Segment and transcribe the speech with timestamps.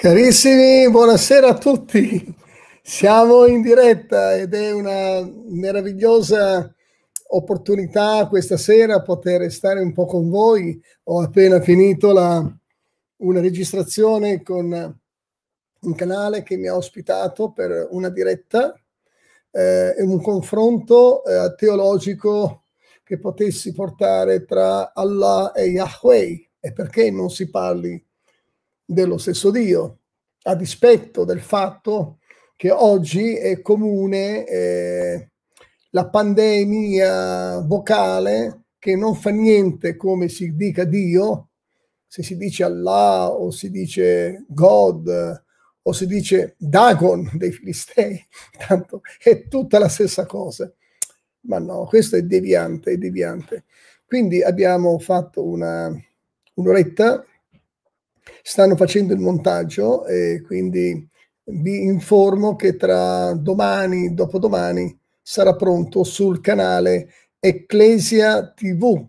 [0.00, 2.34] Carissimi, buonasera a tutti.
[2.82, 5.20] Siamo in diretta ed è una
[5.50, 6.74] meravigliosa
[7.32, 10.82] opportunità questa sera poter stare un po' con voi.
[11.02, 12.42] Ho appena finito la,
[13.16, 14.98] una registrazione con
[15.80, 18.74] un canale che mi ha ospitato per una diretta
[19.50, 22.68] eh, e un confronto eh, teologico
[23.04, 28.02] che potessi portare tra Allah e Yahweh e perché non si parli
[28.90, 29.98] dello stesso Dio,
[30.42, 32.18] a dispetto del fatto
[32.56, 35.30] che oggi è comune eh,
[35.90, 41.50] la pandemia vocale che non fa niente come si dica Dio,
[42.06, 45.44] se si dice Allah o si dice God
[45.82, 48.20] o si dice Dagon dei Filistei,
[48.66, 50.70] tanto è tutta la stessa cosa.
[51.42, 53.64] Ma no, questo è deviante, è deviante.
[54.04, 55.90] Quindi abbiamo fatto una,
[56.54, 57.24] un'oretta
[58.42, 61.08] stanno facendo il montaggio e quindi
[61.44, 69.06] vi informo che tra domani, dopodomani, sarà pronto sul canale Ecclesia TV.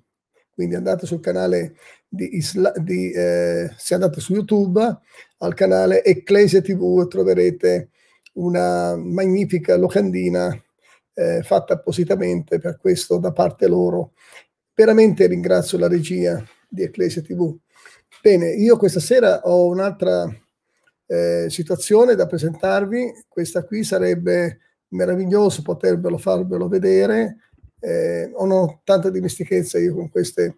[0.53, 1.75] Quindi andate sul canale
[2.07, 4.99] di, Isla, di eh, se andate su YouTube
[5.37, 7.89] al canale Ecclesia TV troverete
[8.33, 10.55] una magnifica locandina
[11.13, 14.13] eh, fatta appositamente per questo da parte loro.
[14.73, 17.55] Veramente ringrazio la regia di Ecclesia TV
[18.21, 20.31] Bene, io questa sera ho un'altra
[21.07, 23.25] eh, situazione da presentarvi.
[23.27, 24.59] Questa qui sarebbe
[24.89, 27.37] meraviglioso potervelo farvelo vedere.
[27.79, 30.55] Eh, ho tanta dimestichezza io con questi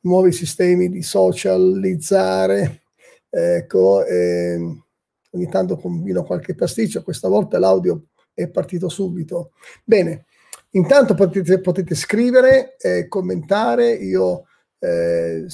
[0.00, 2.84] nuovi sistemi di socializzare.
[3.28, 4.58] Ecco, eh,
[5.32, 9.52] ogni tanto combino qualche pasticcio, questa volta l'audio è partito subito.
[9.84, 10.24] Bene,
[10.70, 14.44] intanto potete, potete scrivere, eh, commentare, io
[14.78, 15.44] eh,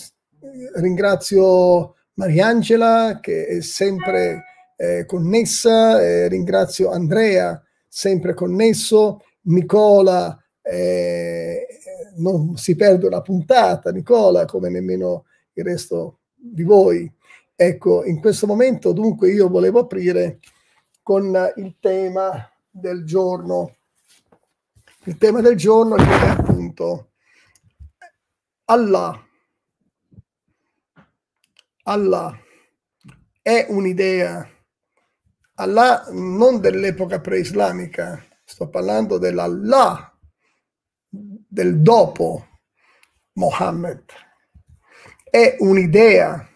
[0.76, 4.44] ringrazio Mariangela che è sempre
[4.76, 11.66] eh, connessa, eh, ringrazio Andrea sempre connesso, Nicola eh,
[12.16, 17.12] non si perde una puntata, Nicola come nemmeno il resto di voi.
[17.56, 20.38] Ecco, in questo momento dunque io volevo aprire
[21.02, 23.74] con il tema del giorno.
[25.04, 27.10] Il tema del giorno è appunto
[28.66, 29.27] Allah
[31.88, 32.38] Allah
[33.40, 34.46] è un'idea,
[35.54, 40.14] Allah non dell'epoca preislamica, sto parlando dell'Allah
[41.08, 42.46] del dopo
[43.32, 44.04] Mohammed,
[45.30, 46.46] è un'idea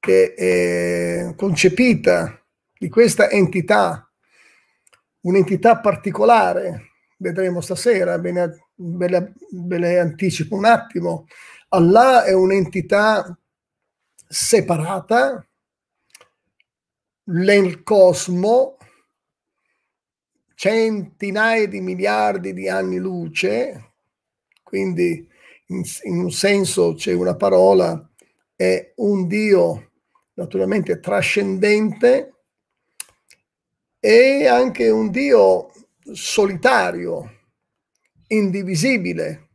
[0.00, 2.44] che è concepita
[2.76, 4.10] di questa entità,
[5.20, 11.26] un'entità particolare, vedremo stasera, ve, le anticipo un attimo,
[11.68, 13.38] Allah è un'entità
[14.26, 15.46] separata
[17.24, 18.76] nel cosmo
[20.54, 23.92] centinaia di miliardi di anni luce,
[24.62, 25.28] quindi
[25.66, 28.08] in, in un senso c'è una parola,
[28.54, 29.90] è un Dio
[30.34, 32.34] naturalmente trascendente
[33.98, 35.72] e anche un Dio
[36.12, 37.40] solitario,
[38.28, 39.48] indivisibile,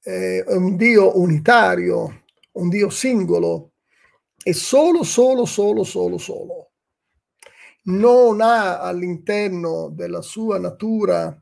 [0.00, 2.19] è un Dio unitario,
[2.52, 3.72] un Dio singolo
[4.42, 6.70] e solo, solo, solo, solo, solo.
[7.82, 11.40] Non ha all'interno della sua natura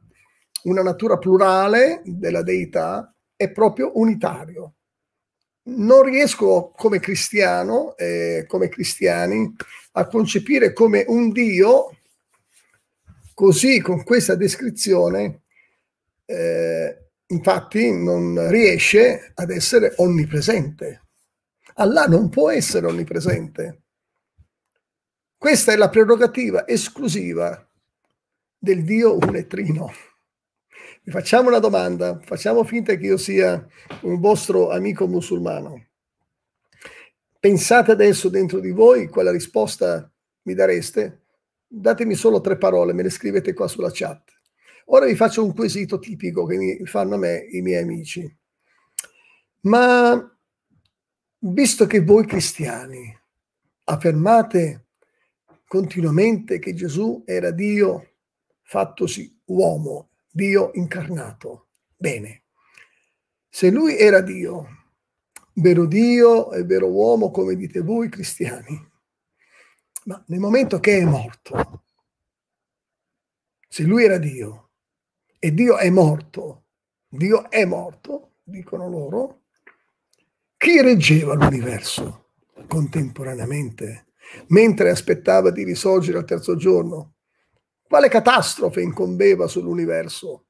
[0.64, 4.74] una natura plurale della deità, è proprio unitario.
[5.68, 9.54] Non riesco come cristiano, eh, come cristiani,
[9.92, 11.96] a concepire come un Dio,
[13.34, 15.42] così con questa descrizione,
[16.24, 21.02] eh, infatti non riesce ad essere onnipresente.
[21.74, 23.82] Allah non può essere onnipresente.
[25.36, 27.66] Questa è la prerogativa esclusiva
[28.58, 29.92] del Dio unetrino.
[31.02, 33.64] Vi facciamo una domanda, facciamo finta che io sia
[34.02, 35.86] un vostro amico musulmano.
[37.38, 40.10] Pensate adesso dentro di voi quale risposta
[40.42, 41.22] mi dareste?
[41.66, 44.37] Datemi solo tre parole, me le scrivete qua sulla chat.
[44.90, 48.38] Ora vi faccio un quesito tipico che mi fanno a me i miei amici.
[49.62, 50.38] Ma
[51.40, 53.14] visto che voi cristiani
[53.84, 54.86] affermate
[55.66, 58.14] continuamente che Gesù era Dio
[58.62, 62.44] fattosi uomo, Dio incarnato, bene,
[63.46, 64.68] se lui era Dio,
[65.54, 68.90] vero Dio e vero uomo come dite voi cristiani,
[70.04, 71.84] ma nel momento che è morto,
[73.68, 74.67] se lui era Dio
[75.38, 76.64] e Dio è morto,
[77.08, 79.42] Dio è morto, dicono loro,
[80.56, 82.30] chi reggeva l'universo
[82.66, 84.08] contemporaneamente?
[84.48, 87.14] mentre aspettava di risorgere al terzo giorno?
[87.82, 90.46] Quale catastrofe incombeva sull'universo,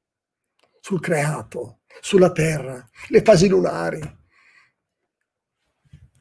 [0.81, 4.17] sul creato, sulla Terra, le fasi lunari?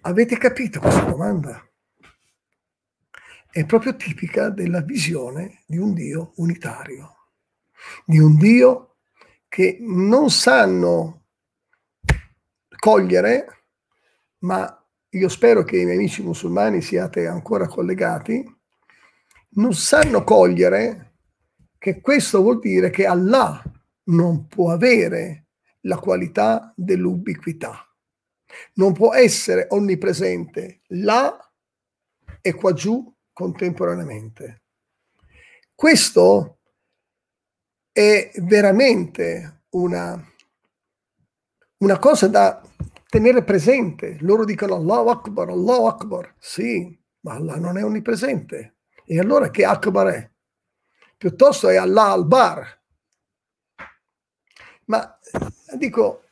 [0.02, 1.62] Avete capito questa domanda?
[3.50, 7.17] È proprio tipica della visione di un Dio unitario,
[8.04, 8.96] di un Dio
[9.48, 11.24] che non sanno
[12.78, 13.64] cogliere,
[14.38, 14.72] ma
[15.10, 18.44] io spero che i miei amici musulmani siate ancora collegati,
[19.50, 21.14] non sanno cogliere
[21.78, 23.62] che questo vuol dire che Allah
[24.04, 25.46] non può avere
[25.82, 27.82] la qualità dell'ubiquità.
[28.74, 31.36] Non può essere onnipresente là
[32.40, 34.62] e qua giù contemporaneamente.
[35.74, 36.57] Questo
[37.98, 40.24] è veramente una,
[41.78, 42.62] una cosa da
[43.08, 44.18] tenere presente.
[44.20, 46.32] Loro dicono Allahu Akbar, Allahu Akbar.
[46.38, 48.76] Sì, ma Allah non è onnipresente.
[49.04, 50.30] E allora che Akbar è?
[51.16, 52.80] piuttosto è Allah al bar.
[54.84, 55.18] Ma
[55.76, 56.22] dico,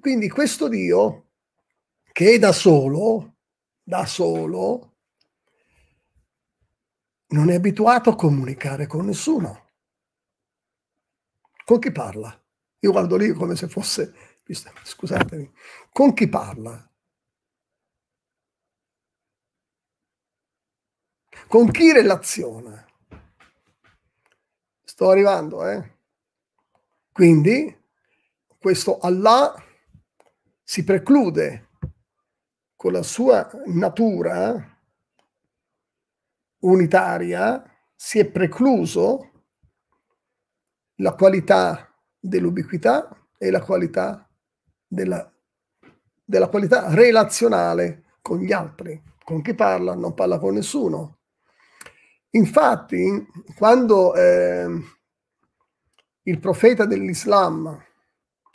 [0.00, 1.26] quindi questo Dio
[2.10, 3.36] che è da solo,
[3.82, 4.94] da solo,
[7.28, 9.61] non è abituato a comunicare con nessuno.
[11.64, 12.36] Con chi parla?
[12.80, 14.14] Io guardo lì come se fosse,
[14.82, 15.52] scusatemi,
[15.92, 16.90] con chi parla?
[21.46, 22.86] Con chi relaziona?
[24.84, 25.98] Sto arrivando, eh?
[27.12, 27.78] Quindi
[28.58, 29.54] questo Allah
[30.62, 31.68] si preclude
[32.74, 34.78] con la sua natura
[36.60, 37.62] unitaria,
[37.94, 39.31] si è precluso
[41.02, 44.26] la qualità dell'ubiquità e la qualità
[44.86, 45.30] della,
[46.24, 49.02] della qualità relazionale con gli altri.
[49.24, 49.94] Con chi parla?
[49.94, 51.18] Non parla con nessuno.
[52.30, 53.26] Infatti,
[53.56, 54.66] quando eh,
[56.22, 57.84] il profeta dell'Islam,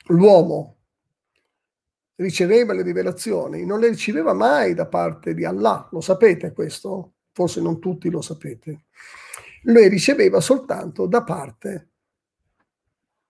[0.08, 0.76] l'uomo,
[2.16, 7.14] riceveva le rivelazioni, non le riceveva mai da parte di Allah, lo sapete questo?
[7.34, 8.86] Forse non tutti lo sapete.
[9.64, 11.92] Lui riceveva soltanto da parte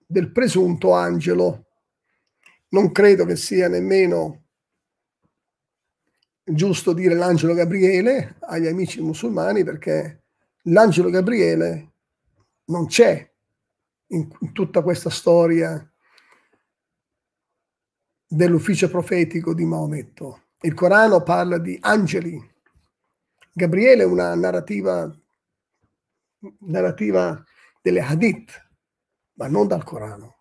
[0.07, 1.65] del presunto angelo.
[2.69, 4.45] Non credo che sia nemmeno
[6.43, 10.23] giusto dire l'angelo Gabriele agli amici musulmani perché
[10.63, 11.91] l'angelo Gabriele
[12.65, 13.29] non c'è
[14.07, 15.91] in, in tutta questa storia
[18.25, 20.43] dell'ufficio profetico di Maometto.
[20.61, 22.39] Il Corano parla di angeli.
[23.53, 25.13] Gabriele è una narrativa,
[26.59, 27.43] narrativa
[27.81, 28.66] delle hadith,
[29.37, 30.35] ma non dal Corano.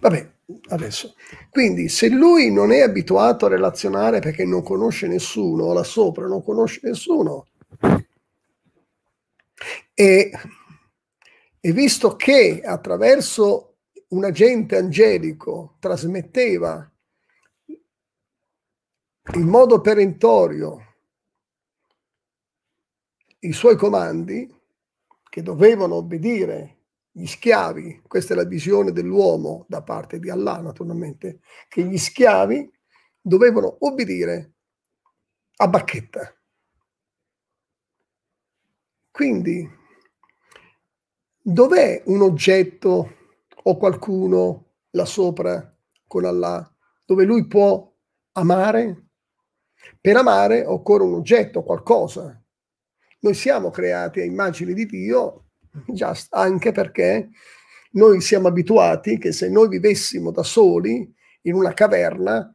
[0.00, 0.32] Vabbè,
[0.68, 1.14] adesso.
[1.50, 6.42] Quindi se lui non è abituato a relazionare perché non conosce nessuno, là sopra non
[6.42, 7.46] conosce nessuno,
[9.94, 10.30] e,
[11.60, 13.76] e visto che attraverso
[14.08, 16.90] un agente angelico trasmetteva
[19.34, 20.86] in modo perentorio
[23.40, 24.52] i suoi comandi,
[25.28, 26.81] che dovevano obbedire
[27.14, 32.70] gli schiavi, questa è la visione dell'uomo da parte di Allah naturalmente, che gli schiavi
[33.20, 34.54] dovevano obbedire
[35.56, 36.34] a bacchetta.
[39.10, 39.68] Quindi,
[41.38, 43.16] dov'è un oggetto
[43.62, 45.76] o qualcuno là sopra
[46.06, 46.66] con Allah
[47.04, 47.92] dove lui può
[48.32, 49.08] amare?
[50.00, 52.42] Per amare occorre un oggetto, qualcosa.
[53.20, 55.41] Noi siamo creati a immagine di Dio
[55.86, 57.30] just, anche perché
[57.92, 61.10] noi siamo abituati che se noi vivessimo da soli
[61.42, 62.54] in una caverna,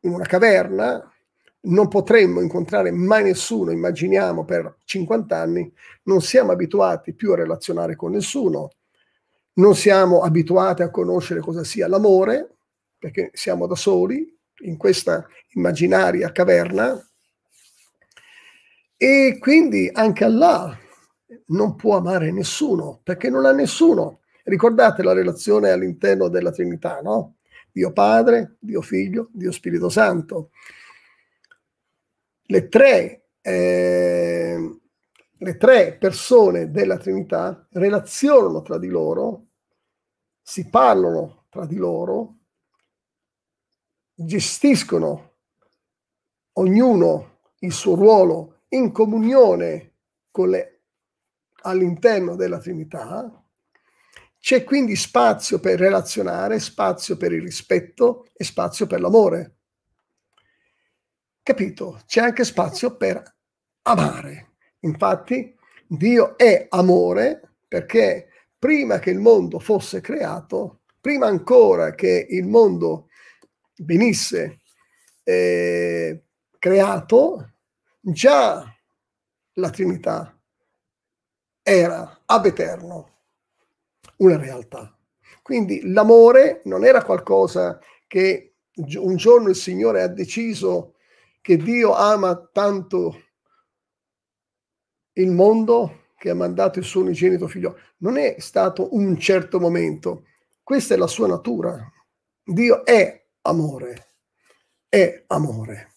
[0.00, 1.04] in una caverna
[1.62, 5.72] non potremmo incontrare mai nessuno, immaginiamo per 50 anni,
[6.04, 8.70] non siamo abituati più a relazionare con nessuno,
[9.54, 12.56] non siamo abituati a conoscere cosa sia l'amore,
[12.98, 16.98] perché siamo da soli in questa immaginaria caverna.
[18.96, 20.78] E quindi anche Allah
[21.46, 24.20] non può amare nessuno perché non ha nessuno.
[24.44, 27.36] Ricordate la relazione all'interno della Trinità, no?
[27.72, 30.50] Dio Padre, Dio Figlio, Dio Spirito Santo
[32.50, 34.80] le tre, eh,
[35.38, 39.46] le tre persone della Trinità relazionano tra di loro,
[40.42, 42.38] si parlano tra di loro,
[44.12, 45.36] gestiscono
[46.54, 49.94] ognuno il suo ruolo in comunione
[50.32, 50.79] con le,
[51.62, 53.42] all'interno della Trinità.
[54.38, 59.56] C'è quindi spazio per relazionare, spazio per il rispetto e spazio per l'amore.
[61.42, 62.00] Capito?
[62.06, 63.22] C'è anche spazio per
[63.82, 64.52] amare.
[64.80, 65.54] Infatti,
[65.86, 73.08] Dio è amore perché prima che il mondo fosse creato, prima ancora che il mondo
[73.76, 74.60] venisse
[75.22, 76.24] eh,
[76.58, 77.52] creato,
[78.00, 78.64] già
[79.54, 80.39] la Trinità
[81.62, 83.18] era ab eterno
[84.16, 84.96] una realtà.
[85.42, 90.94] Quindi l'amore non era qualcosa che un giorno il Signore ha deciso
[91.40, 93.22] che Dio ama tanto
[95.14, 97.78] il mondo che ha mandato il suo unigenito figlio.
[97.98, 100.24] Non è stato un certo momento,
[100.62, 101.90] questa è la sua natura.
[102.42, 104.06] Dio è amore,
[104.88, 105.92] è amore.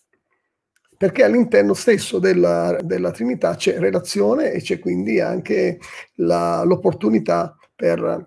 [1.04, 5.78] Perché all'interno stesso della, della Trinità c'è relazione e c'è quindi anche
[6.14, 8.26] la, l'opportunità per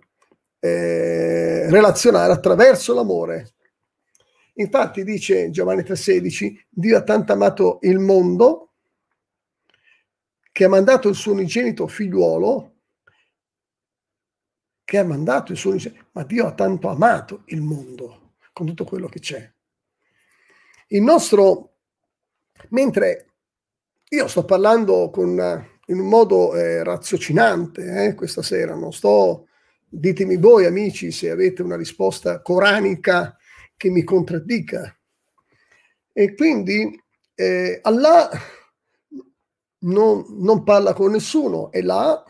[0.59, 3.55] eh, relazionare attraverso l'amore.
[4.57, 8.73] Infatti dice Giovanni 3,16, Dio ha tanto amato il mondo
[10.53, 12.75] che ha mandato il suo unigenito figliuolo,
[14.85, 18.85] che ha mandato il suo unigenito, ma Dio ha tanto amato il mondo con tutto
[18.85, 19.51] quello che c'è.
[20.89, 21.76] Il nostro,
[22.71, 23.27] mentre
[24.09, 25.31] io sto parlando con,
[25.87, 29.47] in un modo eh, raziocinante eh, questa sera, non sto
[29.89, 33.37] Ditemi voi, amici, se avete una risposta coranica
[33.77, 34.99] che mi contraddica.
[36.13, 37.03] E quindi
[37.35, 38.29] eh, Allah
[39.81, 42.23] non, non parla con nessuno e là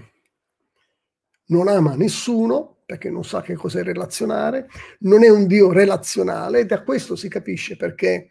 [1.47, 4.69] non ama nessuno perché non sa che cos'è relazionare,
[5.01, 8.29] non è un Dio relazionale e da questo si capisce perché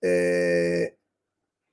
[0.00, 0.97] eh,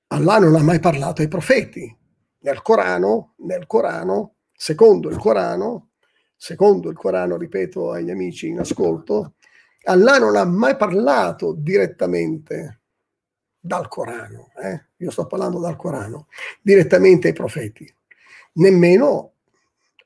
[0.07, 1.95] Allah non ha mai parlato ai profeti.
[2.39, 5.89] Nel Corano, nel Corano, secondo il Corano,
[6.35, 9.33] secondo il Corano, ripeto agli amici in ascolto,
[9.85, 12.81] Allah non ha mai parlato direttamente
[13.59, 14.89] dal Corano, eh?
[14.97, 16.27] io sto parlando dal Corano,
[16.61, 17.91] direttamente ai profeti,
[18.53, 19.33] nemmeno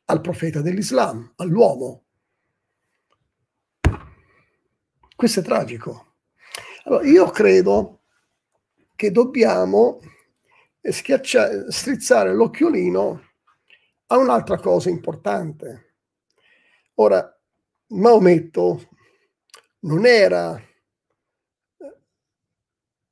[0.05, 2.03] al profeta dell'Islam, all'uomo.
[5.15, 6.13] Questo è tragico.
[6.85, 7.98] Allora, io credo
[8.99, 10.01] che dobbiamo
[10.81, 13.21] strizzare l'occhiolino
[14.07, 15.93] a un'altra cosa importante.
[16.95, 17.33] Ora,
[17.91, 18.89] Maometto
[19.83, 20.65] non era eh,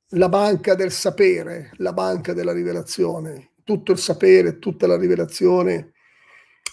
[0.08, 5.94] la banca del sapere, la banca della rivelazione, tutto il sapere, tutta la rivelazione,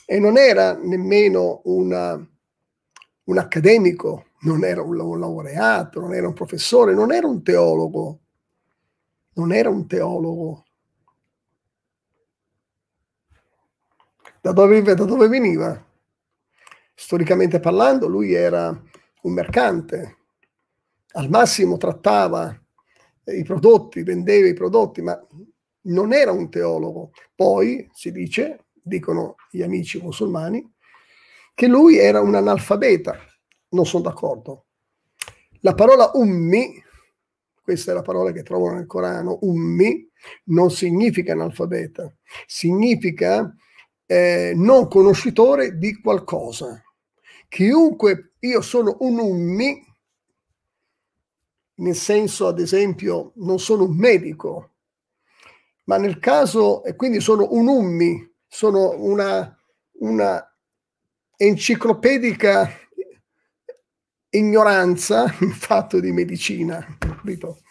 [0.06, 2.16] e non era nemmeno una,
[3.24, 8.20] un accademico, non era un laureato, non era un professore, non era un teologo,
[9.36, 10.66] non era un teologo.
[14.42, 15.86] Da dove, da dove veniva?
[16.96, 18.70] storicamente parlando, lui era
[19.22, 20.18] un mercante,
[21.14, 22.58] al massimo trattava
[23.26, 25.20] i prodotti, vendeva i prodotti, ma
[25.82, 27.12] non era un teologo.
[27.36, 30.74] Poi si dice, dicono gli amici musulmani,
[31.54, 33.18] che lui era un analfabeta.
[33.70, 34.66] Non sono d'accordo.
[35.62, 36.82] La parola ummi,
[37.66, 40.08] questa è la parola che trovano nel Corano, ummi,
[40.46, 42.14] non significa analfabeta,
[42.46, 43.52] significa
[44.06, 46.80] eh, non conoscitore di qualcosa.
[47.50, 49.84] Chiunque, io sono un ummi,
[51.78, 54.74] nel senso ad esempio non sono un medico,
[55.86, 59.60] ma nel caso, e quindi sono un ummi, sono una,
[60.02, 60.56] una
[61.36, 62.70] enciclopedica
[64.38, 67.62] ignoranza in fatto di medicina, capito?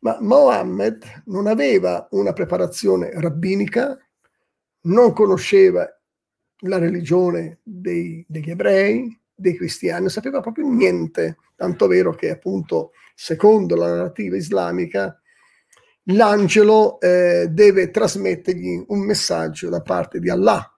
[0.00, 3.98] Ma Mohammed non aveva una preparazione rabbinica,
[4.82, 5.86] non conosceva
[6.64, 12.92] la religione dei, degli ebrei, dei cristiani, non sapeva proprio niente, tanto vero che appunto
[13.14, 15.20] secondo la narrativa islamica
[16.04, 20.69] l'angelo eh, deve trasmettergli un messaggio da parte di Allah.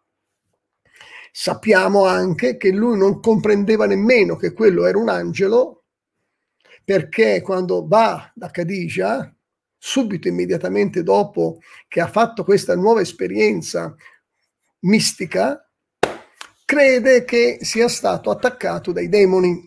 [1.35, 5.85] Sappiamo anche che lui non comprendeva nemmeno che quello era un angelo,
[6.85, 9.35] perché quando va da Khadija,
[9.79, 11.59] subito immediatamente dopo
[11.89, 13.97] che ha fatto questa nuova esperienza
[14.81, 15.67] mistica,
[16.67, 19.67] crede che sia stato attaccato dai demoni.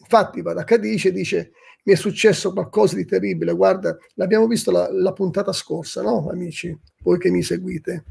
[0.00, 1.52] Infatti va da Cadice e dice
[1.84, 6.76] mi è successo qualcosa di terribile, guarda, l'abbiamo visto la, la puntata scorsa, no amici,
[7.02, 8.04] voi che mi seguite.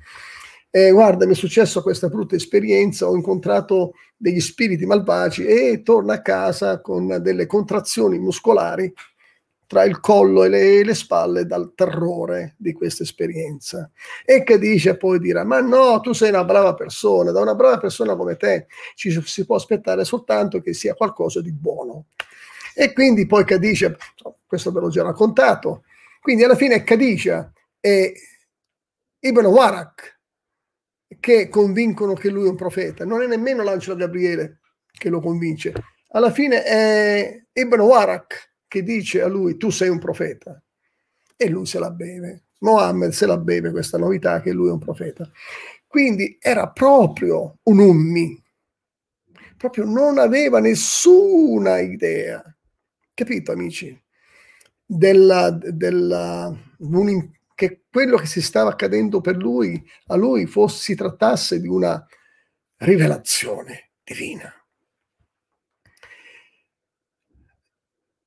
[0.75, 6.15] Eh, guarda, mi è successo questa brutta esperienza, ho incontrato degli spiriti malvagi e torna
[6.15, 8.93] a casa con delle contrazioni muscolari
[9.67, 13.89] tra il collo e le, le, spalle dal terrore di questa esperienza.
[14.25, 17.77] E che dice poi dirà, ma no, tu sei una brava persona, da una brava
[17.77, 22.07] persona come te ci si può aspettare soltanto che sia qualcosa di buono.
[22.73, 23.95] E quindi poi Cadice,
[24.45, 25.83] questo ve l'ho già raccontato,
[26.19, 28.13] quindi alla fine Cadice e
[29.19, 30.14] Ibn Warak
[31.19, 34.59] che convincono che lui è un profeta, non è nemmeno l'angelo Gabriele
[34.91, 35.73] che lo convince.
[36.09, 40.61] Alla fine è Ibn Warak che dice a lui tu sei un profeta
[41.35, 42.43] e lui se la beve.
[42.59, 45.29] Mohammed se la beve questa novità che lui è un profeta.
[45.85, 48.43] Quindi era proprio un ummi,
[49.57, 52.43] proprio non aveva nessuna idea,
[53.13, 53.97] capito amici,
[54.85, 56.53] della, della,
[57.55, 62.05] che quello che si stava accadendo per lui, a lui fosse, si trattasse di una
[62.77, 64.53] rivelazione divina.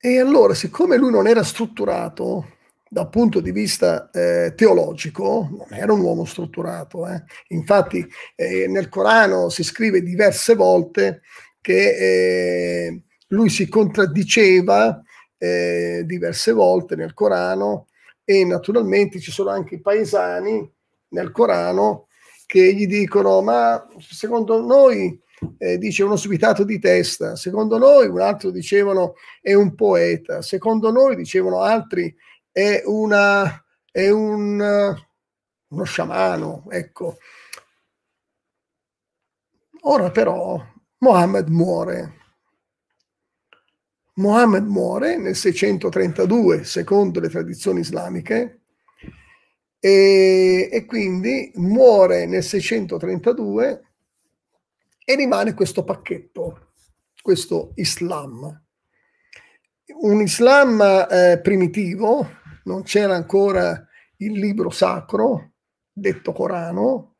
[0.00, 2.56] E allora, siccome lui non era strutturato
[2.88, 7.06] dal punto di vista eh, teologico, non era un uomo strutturato.
[7.06, 7.22] Eh.
[7.48, 11.20] Infatti eh, nel Corano si scrive diverse volte
[11.60, 15.02] che eh, lui si contraddiceva
[15.36, 17.88] eh, diverse volte nel Corano
[18.30, 20.70] e naturalmente ci sono anche i paesani
[21.12, 22.08] nel Corano
[22.44, 25.18] che gli dicono ma secondo noi
[25.56, 30.90] eh, dice uno svitato di testa, secondo noi un altro dicevano è un poeta, secondo
[30.90, 32.14] noi dicevano altri
[32.52, 34.94] è, una, è un,
[35.68, 37.16] uno sciamano, ecco.
[39.84, 40.62] Ora però
[40.98, 42.17] Mohammed muore.
[44.18, 48.62] Mohammed muore nel 632 secondo le tradizioni islamiche
[49.78, 53.82] e, e quindi muore nel 632
[55.04, 56.72] e rimane questo pacchetto,
[57.22, 58.64] questo Islam.
[60.00, 62.28] Un Islam eh, primitivo,
[62.64, 65.52] non c'era ancora il libro sacro,
[65.90, 67.16] detto Corano,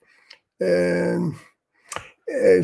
[0.57, 1.17] eh,
[2.25, 2.63] eh,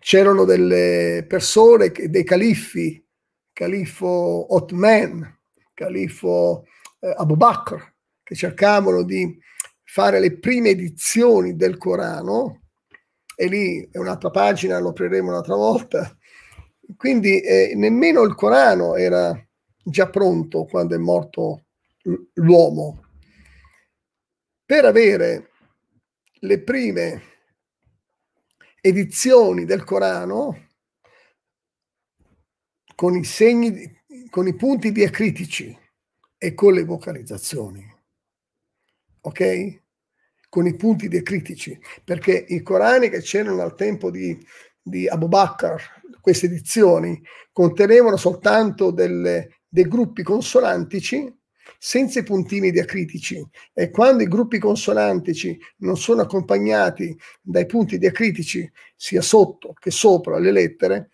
[0.00, 3.06] c'erano delle persone, dei califfi,
[3.52, 5.38] califfo Otman,
[5.74, 6.66] califfo
[7.00, 7.76] eh, Abu Bakr,
[8.22, 9.38] che cercavano di
[9.82, 12.62] fare le prime edizioni del Corano,
[13.34, 16.16] e lì è un'altra pagina, lo apriremo un'altra volta.
[16.96, 19.34] Quindi eh, nemmeno il Corano era
[19.82, 21.64] già pronto quando è morto
[22.34, 23.04] l'uomo.
[24.64, 25.50] Per avere
[26.40, 27.22] le prime
[28.80, 30.68] edizioni del Corano
[33.00, 35.74] con i segni, con i punti diacritici
[36.36, 37.82] e con le vocalizzazioni.
[39.22, 39.80] Ok?
[40.50, 44.36] con i punti diacritici, perché i Corani che c'erano al tempo di,
[44.82, 45.80] di Abu Bakr,
[46.20, 51.32] queste edizioni, contenevano soltanto delle, dei gruppi consonantici
[51.78, 53.40] senza i puntini diacritici
[53.72, 60.38] e quando i gruppi consonantici non sono accompagnati dai punti diacritici sia sotto che sopra
[60.40, 61.09] le lettere,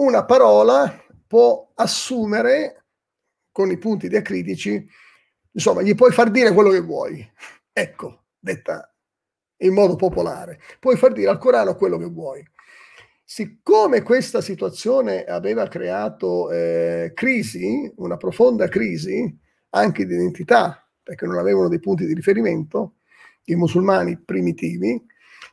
[0.00, 2.84] una parola può assumere
[3.52, 4.86] con i punti diacritici,
[5.52, 7.30] insomma, gli puoi far dire quello che vuoi.
[7.72, 8.92] Ecco, detta
[9.58, 10.58] in modo popolare.
[10.78, 12.42] Puoi far dire al Corano quello che vuoi.
[13.22, 19.38] Siccome questa situazione aveva creato eh, crisi, una profonda crisi
[19.70, 22.94] anche di identità, perché non avevano dei punti di riferimento,
[23.44, 25.00] i musulmani primitivi,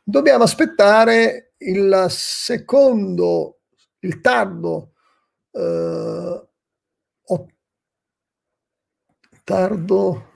[0.02, 3.57] dobbiamo aspettare il secondo,
[4.00, 4.92] il tardo,
[5.52, 6.48] eh,
[9.44, 10.32] tardo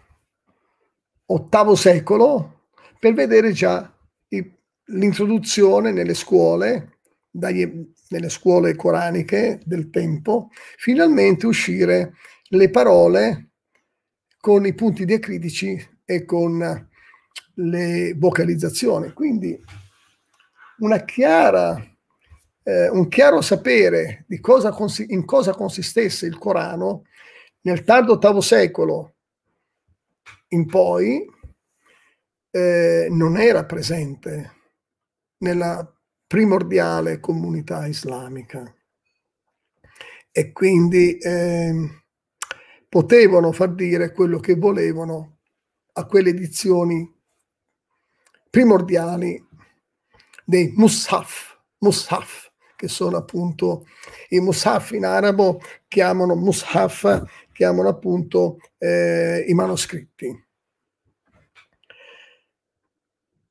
[1.27, 3.95] ottavo secolo per vedere già
[4.29, 10.49] i, l'introduzione nelle scuole, dagli, nelle scuole coraniche del tempo,
[10.79, 12.15] finalmente uscire
[12.49, 13.51] le parole
[14.39, 16.89] con i punti diacritici e con
[17.55, 19.13] le vocalizzazioni.
[19.13, 19.59] Quindi
[20.79, 21.81] una chiara,
[22.65, 24.75] eh, un chiaro sapere di cosa,
[25.09, 27.05] in cosa consistesse il Corano
[27.63, 29.15] nel tardo ottavo secolo
[30.49, 31.25] in poi
[32.51, 34.53] eh, non era presente
[35.39, 35.91] nella
[36.27, 38.75] primordiale comunità islamica.
[40.31, 42.03] E quindi eh,
[42.89, 45.39] potevano far dire quello che volevano
[45.95, 47.11] a quelle edizioni
[48.51, 49.47] primordiali
[50.45, 52.52] dei mushaf, mushaf
[52.83, 53.87] che sono appunto
[54.31, 60.47] i mushaf in arabo chiamano mushaf chiamano appunto eh, i manoscritti.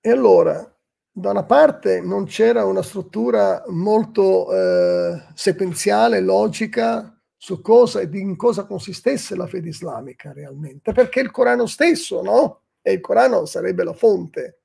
[0.02, 0.70] E allora,
[1.10, 8.36] da una parte non c'era una struttura molto eh, sequenziale, logica su cosa e in
[8.36, 12.63] cosa consistesse la fede islamica realmente, perché il Corano stesso, no?
[12.82, 14.61] E il Corano sarebbe la fonte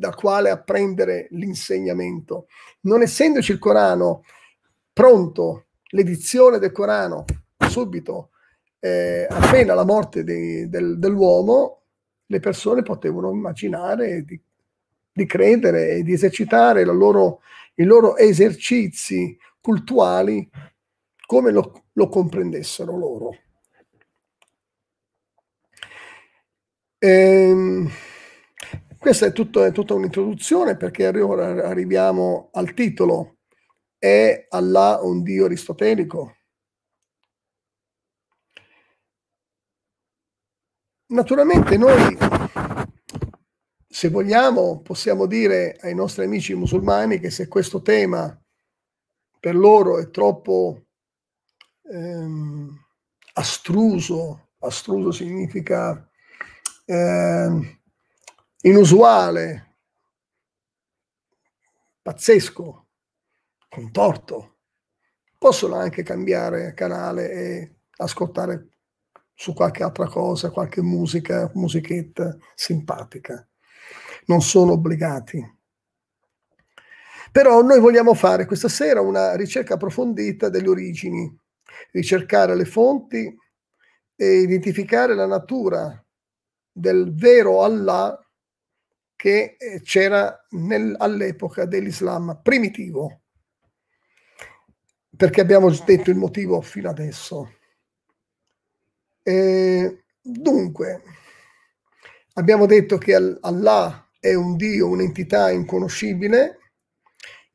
[0.00, 2.46] da quale apprendere l'insegnamento.
[2.80, 4.24] Non essendoci il Corano
[4.94, 7.26] pronto, l'edizione del Corano
[7.68, 8.30] subito
[8.78, 11.82] eh, appena la morte di, del, dell'uomo,
[12.24, 14.40] le persone potevano immaginare di,
[15.12, 17.42] di credere e di esercitare loro,
[17.74, 20.48] i loro esercizi cultuali
[21.26, 23.36] come lo, lo comprendessero loro.
[26.98, 27.90] Ehm,
[29.00, 33.38] questa è, tutto, è tutta un'introduzione perché ora arriviamo al titolo.
[33.96, 36.36] È Allah un Dio aristotelico?
[41.06, 42.18] Naturalmente noi,
[43.88, 48.38] se vogliamo, possiamo dire ai nostri amici musulmani che se questo tema
[49.40, 50.88] per loro è troppo
[51.90, 52.68] ehm,
[53.32, 56.06] astruso, astruso significa
[56.84, 57.79] eh,
[58.62, 59.76] inusuale,
[62.02, 62.86] pazzesco,
[63.68, 64.58] contorto,
[65.38, 68.68] possono anche cambiare canale e ascoltare
[69.34, 73.46] su qualche altra cosa, qualche musica, musichetta simpatica.
[74.26, 75.58] Non sono obbligati.
[77.32, 81.34] Però noi vogliamo fare questa sera una ricerca approfondita delle origini,
[81.92, 83.34] ricercare le fonti
[84.16, 86.04] e identificare la natura
[86.70, 88.18] del vero Allah
[89.20, 93.20] che eh, c'era nel, all'epoca dell'Islam primitivo.
[95.14, 97.56] Perché abbiamo detto il motivo fino adesso.
[99.22, 101.02] E dunque,
[102.32, 106.58] abbiamo detto che Allah è un Dio, un'entità inconoscibile.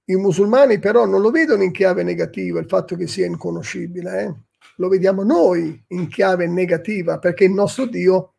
[0.03, 4.35] I musulmani però non lo vedono in chiave negativa il fatto che sia inconoscibile, eh?
[4.75, 8.35] lo vediamo noi in chiave negativa perché il nostro Dio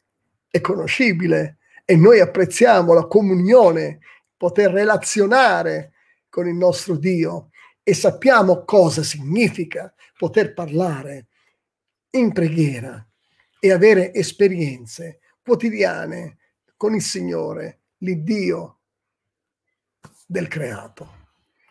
[0.49, 4.01] è conoscibile e noi apprezziamo la comunione,
[4.37, 5.93] poter relazionare
[6.29, 7.51] con il nostro Dio
[7.83, 11.29] e sappiamo cosa significa poter parlare
[12.11, 13.07] in preghiera
[13.61, 16.39] e avere esperienze quotidiane
[16.77, 18.81] con il Signore, l'Iddio
[20.27, 21.25] del creato.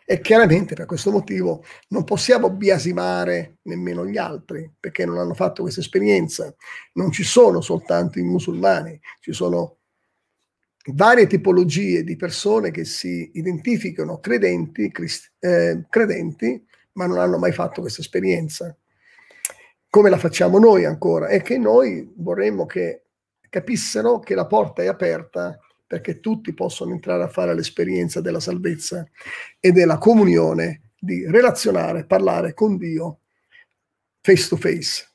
[0.06, 5.62] E chiaramente per questo motivo non possiamo biasimare nemmeno gli altri, perché non hanno fatto
[5.62, 6.54] questa esperienza.
[6.94, 9.76] Non ci sono soltanto i musulmani, ci sono
[10.86, 17.52] varie tipologie di persone che si identificano credenti, crist- eh, credenti, ma non hanno mai
[17.52, 18.76] fatto questa esperienza
[19.96, 23.04] come la facciamo noi ancora, e che noi vorremmo che
[23.48, 29.08] capissero che la porta è aperta perché tutti possono entrare a fare l'esperienza della salvezza
[29.58, 33.20] e della comunione, di relazionare, parlare con Dio
[34.20, 35.08] face to face.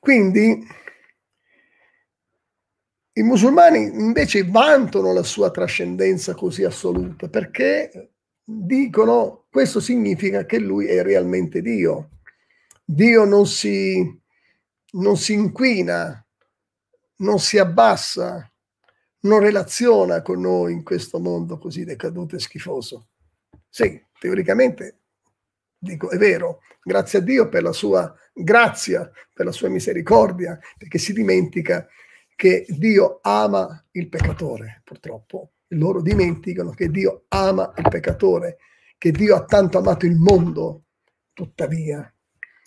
[0.00, 0.66] Quindi
[3.18, 8.10] i musulmani invece vantano la sua trascendenza così assoluta perché
[8.44, 12.10] dicono questo significa che lui è realmente Dio.
[12.84, 14.20] Dio non si,
[14.92, 16.24] non si inquina,
[17.16, 18.52] non si abbassa,
[19.20, 23.08] non relaziona con noi in questo mondo così decaduto e schifoso.
[23.66, 24.98] Sì, teoricamente
[25.78, 30.98] dico è vero, grazie a Dio per la sua grazia, per la sua misericordia, perché
[30.98, 31.88] si dimentica
[32.36, 35.52] che Dio ama il peccatore, purtroppo.
[35.70, 38.58] Loro dimenticano che Dio ama il peccatore,
[38.98, 40.84] che Dio ha tanto amato il mondo,
[41.32, 42.08] tuttavia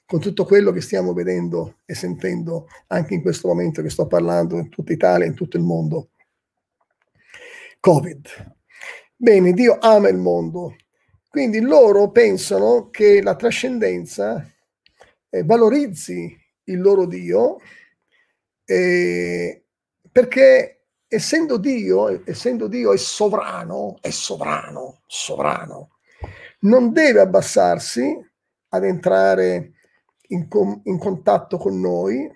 [0.05, 4.57] con tutto quello che stiamo vedendo e sentendo anche in questo momento che sto parlando
[4.57, 6.09] in tutta Italia, in tutto il mondo.
[7.79, 8.27] Covid.
[9.15, 10.75] Bene, Dio ama il mondo,
[11.29, 14.51] quindi loro pensano che la trascendenza
[15.29, 17.57] eh, valorizzi il loro Dio
[18.69, 19.63] eh,
[20.11, 25.97] perché essendo Dio, essendo Dio è sovrano, è sovrano, sovrano,
[26.61, 28.15] non deve abbassarsi
[28.69, 29.73] ad entrare
[30.27, 32.31] in, com- in contatto con noi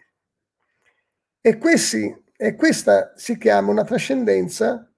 [1.39, 4.91] e, questi, e questa si chiama una trascendenza,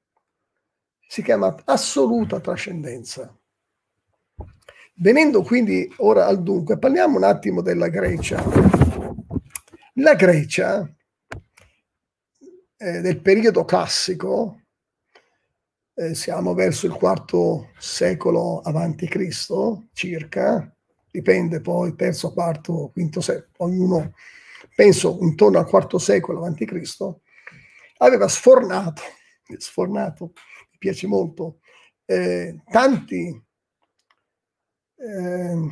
[1.06, 3.38] si chiama assoluta trascendenza.
[4.98, 8.42] Venendo quindi ora al dunque, parliamo un attimo della Grecia.
[9.96, 10.90] La Grecia
[12.86, 14.62] eh, del periodo classico,
[15.96, 20.72] eh, siamo verso il quarto secolo avanti Cristo circa,
[21.10, 24.14] dipende poi terzo, quarto, quinto secolo, ognuno
[24.76, 27.22] penso intorno al quarto secolo avanti Cristo,
[27.98, 29.02] aveva sfornato,
[29.58, 30.34] sfornato,
[30.72, 31.62] mi piace molto,
[32.06, 33.44] eh, tanti
[34.98, 35.70] eh,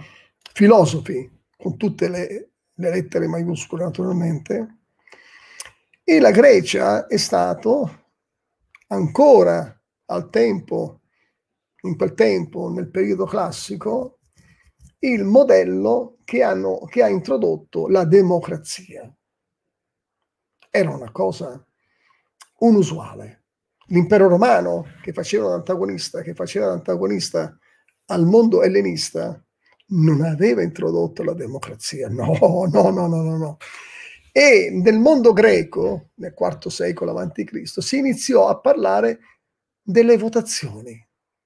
[0.52, 4.83] filosofi, con tutte le, le lettere maiuscole naturalmente,
[6.04, 8.08] e la Grecia è stato
[8.88, 11.02] ancora al tempo,
[11.82, 14.20] in quel tempo, nel periodo classico,
[15.00, 19.12] il modello che, hanno, che ha introdotto la democrazia.
[20.70, 21.66] Era una cosa
[22.60, 23.46] unusuale.
[23.88, 27.58] L'impero romano, che faceva l'antagonista, che faceva l'antagonista
[28.08, 29.42] al mondo ellenista,
[29.88, 32.10] non aveva introdotto la democrazia.
[32.10, 32.38] No,
[32.72, 33.58] no, no, no, no, no.
[34.36, 39.20] E nel mondo greco, nel IV secolo a.C., si iniziò a parlare
[39.80, 41.00] delle votazioni.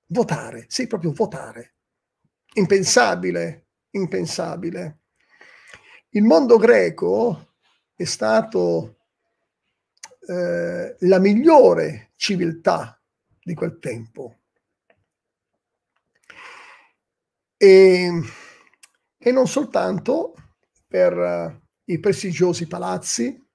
[0.06, 1.76] Votare, sì, proprio votare.
[2.54, 5.00] Impensabile, impensabile.
[6.12, 7.56] Il mondo greco
[7.94, 9.00] è stato
[10.26, 12.98] eh, la migliore civiltà
[13.44, 14.38] di quel tempo.
[17.58, 18.10] E,
[19.18, 20.36] e non soltanto
[20.88, 23.46] per i prestigiosi palazzi,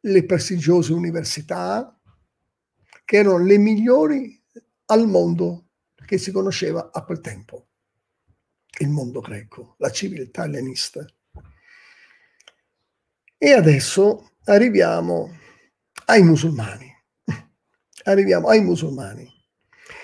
[0.00, 1.98] le prestigiose università,
[3.04, 4.42] che erano le migliori
[4.86, 5.68] al mondo
[6.06, 7.68] che si conosceva a quel tempo,
[8.80, 11.04] il mondo greco, la civiltà ellenista.
[13.36, 15.38] E adesso arriviamo
[16.06, 16.90] ai musulmani.
[18.04, 19.28] Arriviamo ai musulmani.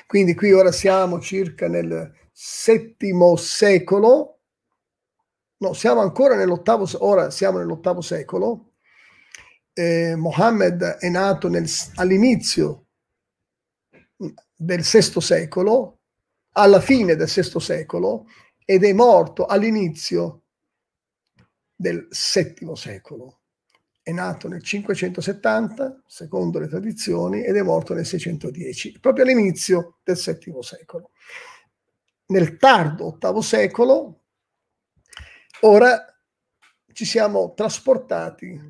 [0.07, 4.38] Quindi qui ora siamo circa nel settimo secolo,
[5.59, 8.73] no, siamo ancora nell'ottavo, ora siamo nell'ottavo secolo.
[9.73, 12.87] Eh, Mohammed è nato nel, all'inizio
[14.55, 16.01] del sesto secolo,
[16.53, 18.27] alla fine del sesto secolo,
[18.65, 20.43] ed è morto all'inizio
[21.75, 23.39] del settimo secolo
[24.09, 30.17] è nato nel 570, secondo le tradizioni, ed è morto nel 610, proprio all'inizio del
[30.17, 31.11] VII secolo.
[32.29, 34.21] Nel tardo VIII secolo,
[35.61, 36.05] ora
[36.93, 38.61] ci siamo trasportati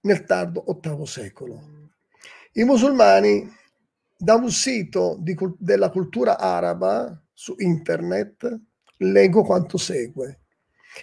[0.00, 1.60] nel tardo VIII secolo.
[2.52, 3.48] I musulmani,
[4.16, 8.60] da un sito di, della cultura araba su internet,
[8.98, 10.40] leggo quanto segue.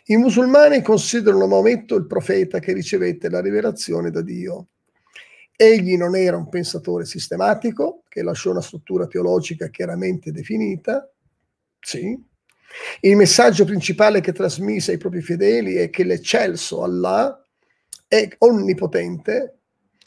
[0.06, 4.68] I musulmani considerano Maometto il profeta che ricevette la rivelazione da Dio.
[5.56, 11.10] Egli non era un pensatore sistematico che lasciò una struttura teologica chiaramente definita.
[11.80, 12.22] Sì.
[13.02, 17.42] Il messaggio principale che trasmise ai propri fedeli è che l'eccelso Allah
[18.08, 19.60] è onnipotente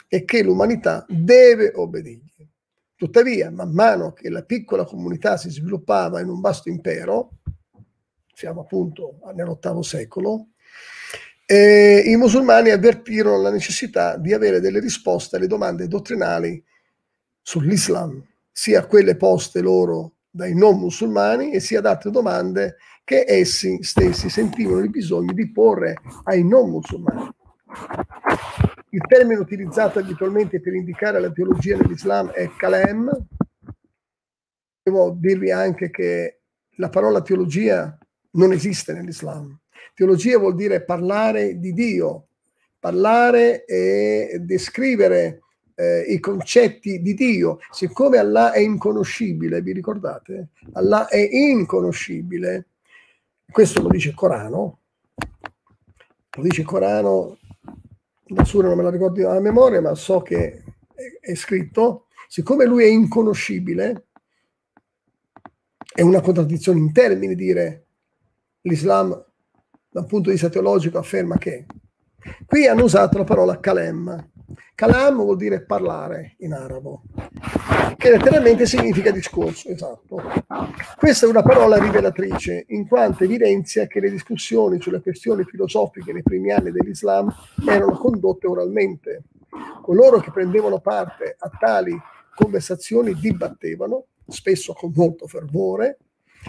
[0.09, 2.47] e che l'umanità deve obbedirgli.
[2.95, 7.39] Tuttavia, man mano che la piccola comunità si sviluppava in un vasto impero,
[8.35, 10.49] siamo appunto nell'ottavo secolo,
[11.47, 16.63] e i musulmani avvertirono la necessità di avere delle risposte alle domande dottrinali
[17.41, 23.83] sull'Islam, sia quelle poste loro dai non musulmani e sia ad altre domande che essi
[23.83, 27.29] stessi sentivano il bisogno di porre ai non musulmani.
[28.91, 33.11] Il termine utilizzato abitualmente per indicare la teologia nell'Islam è kalem.
[34.81, 36.43] Devo dirvi anche che
[36.77, 37.99] la parola teologia
[38.33, 39.59] non esiste nell'Islam.
[39.93, 42.29] Teologia vuol dire parlare di Dio,
[42.79, 45.41] parlare e descrivere
[45.79, 47.61] eh, i concetti di Dio.
[47.71, 50.49] Siccome Allah è inconoscibile, vi ricordate?
[50.73, 52.71] Allah è inconoscibile.
[53.49, 54.81] Questo lo dice il Corano.
[55.15, 57.39] Lo dice il Corano,
[58.27, 60.65] la sura non me la ricordo a memoria, ma so che
[60.95, 62.07] è, è scritto.
[62.27, 64.09] Siccome lui è inconoscibile,
[65.95, 67.87] è una contraddizione in termini dire
[68.63, 69.11] l'Islam
[69.91, 71.67] da un punto di vista teologico afferma che
[72.47, 74.31] qui hanno usato la parola kalem.
[74.75, 77.03] Kalam vuol dire parlare in arabo,
[77.97, 80.23] che letteralmente significa discorso, esatto.
[80.97, 86.23] Questa è una parola rivelatrice, in quanto evidenzia che le discussioni sulle questioni filosofiche nei
[86.23, 87.29] primi anni dell'Islam
[87.69, 89.25] erano condotte oralmente.
[89.83, 91.99] Coloro che prendevano parte a tali
[92.35, 95.99] conversazioni dibattevano, spesso con molto fervore,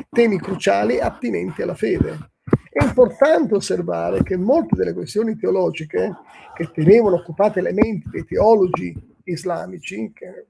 [0.09, 2.31] temi cruciali attinenti alla fede.
[2.71, 6.11] È importante osservare che molte delle questioni teologiche
[6.55, 10.47] che tenevano occupate le menti dei teologi islamici, che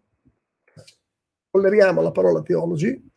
[1.49, 3.09] tolleriamo la parola teologi,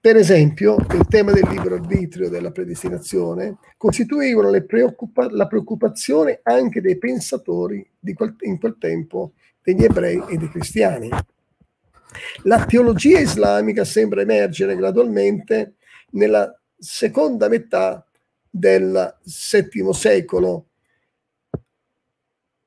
[0.00, 6.98] per esempio il tema del libero arbitrio della predestinazione, costituivano preoccupa- la preoccupazione anche dei
[6.98, 11.08] pensatori quel, in quel tempo, degli ebrei e dei cristiani.
[12.44, 15.74] La teologia islamica sembra emergere gradualmente
[16.12, 18.04] nella seconda metà
[18.48, 20.64] del VII secolo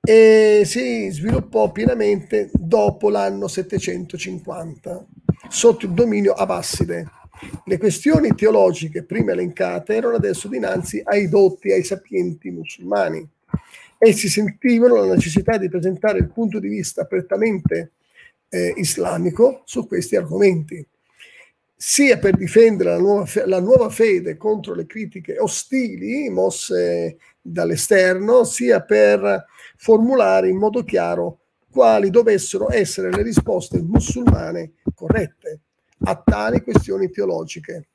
[0.06, 5.06] e si sviluppò pienamente dopo l'anno 750
[5.50, 7.10] sotto il dominio abbaside.
[7.66, 13.28] Le questioni teologiche prima elencate erano adesso dinanzi ai dotti, ai sapienti musulmani.
[13.98, 17.94] Essi sentivano la necessità di presentare il punto di vista prettamente
[18.50, 20.86] eh, islamico su questi argomenti,
[21.86, 28.82] sia per difendere la nuova, la nuova fede contro le critiche ostili mosse dall'esterno, sia
[28.82, 35.60] per formulare in modo chiaro quali dovessero essere le risposte musulmane corrette
[36.06, 37.90] a tali questioni teologiche.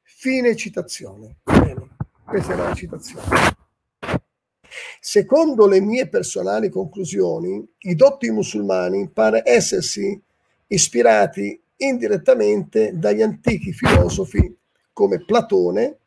[0.00, 1.36] Fine citazione.
[1.42, 1.88] Bene,
[2.24, 3.26] questa era la citazione.
[4.98, 10.18] Secondo le mie personali conclusioni, i dotti musulmani pare essersi
[10.68, 14.56] ispirati indirettamente dagli antichi filosofi
[14.92, 15.98] come Platone,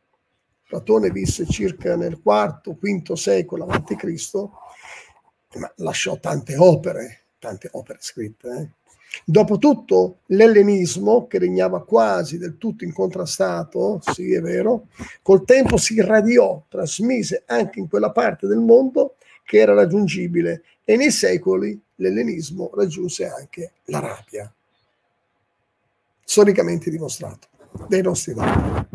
[0.66, 4.32] Platone visse circa nel IV-V secolo a.C.,
[5.58, 8.48] ma lasciò tante opere, tante opere scritte.
[8.48, 8.68] Eh.
[9.24, 14.86] Dopotutto l'ellenismo, che regnava quasi del tutto incontrastato, sì è vero,
[15.22, 20.96] col tempo si irradiò, trasmise anche in quella parte del mondo che era raggiungibile e
[20.96, 24.52] nei secoli l'ellenismo raggiunse anche l'Arabia.
[26.30, 27.48] Storicamente dimostrato
[27.88, 28.86] dei nostri giorni.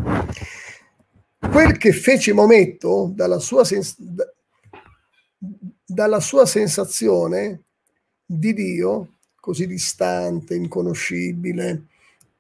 [1.38, 3.98] Quel che fece Maometto dalla sua, sens-
[5.86, 7.64] dalla sua sensazione
[8.26, 11.88] di Dio così distante, inconoscibile,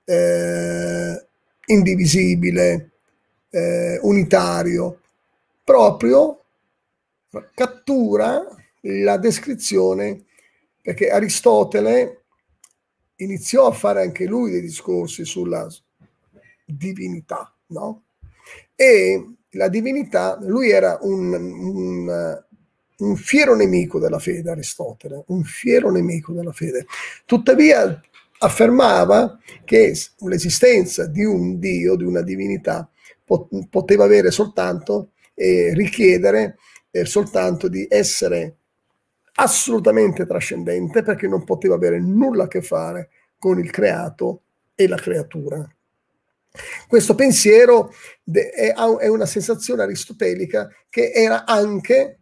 [0.06, 1.26] eh,
[1.66, 2.92] indivisibile,
[3.50, 5.02] eh, unitario,
[5.62, 6.42] proprio
[7.54, 8.48] cattura
[8.80, 10.24] la descrizione,
[10.82, 12.25] perché Aristotele
[13.18, 15.68] iniziò a fare anche lui dei discorsi sulla
[16.66, 18.04] divinità, no?
[18.76, 22.44] E la divinità, lui era un, un,
[22.98, 26.86] un fiero nemico della fede, Aristotele, un fiero nemico della fede.
[27.26, 28.02] Tuttavia
[28.40, 32.90] affermava che l'esistenza di un Dio, di una divinità,
[33.70, 36.58] poteva avere soltanto e richiedere
[36.92, 38.58] eh, soltanto di essere
[39.36, 44.44] assolutamente trascendente perché non poteva avere nulla a che fare con il creato
[44.76, 45.68] e la creatura.
[46.88, 47.92] Questo pensiero
[48.24, 52.20] è una sensazione aristotelica che era anche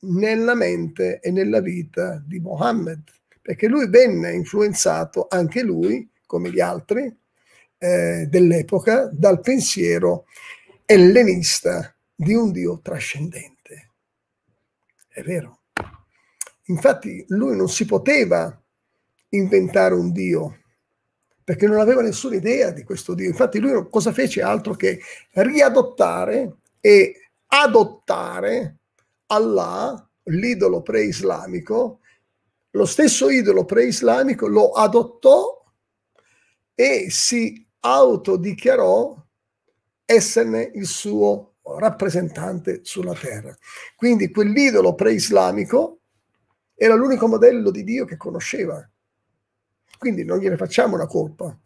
[0.00, 3.02] nella mente e nella vita di Mohammed,
[3.42, 7.14] perché lui venne influenzato anche lui, come gli altri
[7.78, 10.26] eh, dell'epoca, dal pensiero
[10.86, 13.90] ellenista di un Dio trascendente.
[15.08, 15.63] È vero.
[16.66, 18.58] Infatti lui non si poteva
[19.30, 20.58] inventare un Dio
[21.44, 23.28] perché non aveva nessuna idea di questo Dio.
[23.28, 25.00] Infatti lui cosa fece altro che
[25.32, 28.76] riadottare e adottare
[29.26, 32.00] Allah, l'idolo pre-islamico,
[32.70, 35.62] lo stesso idolo pre-islamico lo adottò
[36.74, 39.22] e si autodichiarò
[40.06, 43.54] esserne il suo rappresentante sulla terra.
[43.96, 46.00] Quindi quell'idolo pre-islamico
[46.74, 48.88] era l'unico modello di Dio che conosceva.
[49.98, 51.56] Quindi non gliene facciamo una colpa.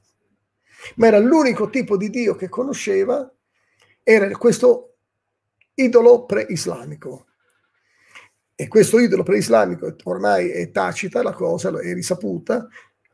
[0.96, 3.30] Ma era l'unico tipo di Dio che conosceva,
[4.02, 4.96] era questo
[5.74, 7.26] idolo pre-islamico.
[8.54, 12.66] E questo idolo preislamico ormai è tacita la cosa, è risaputa,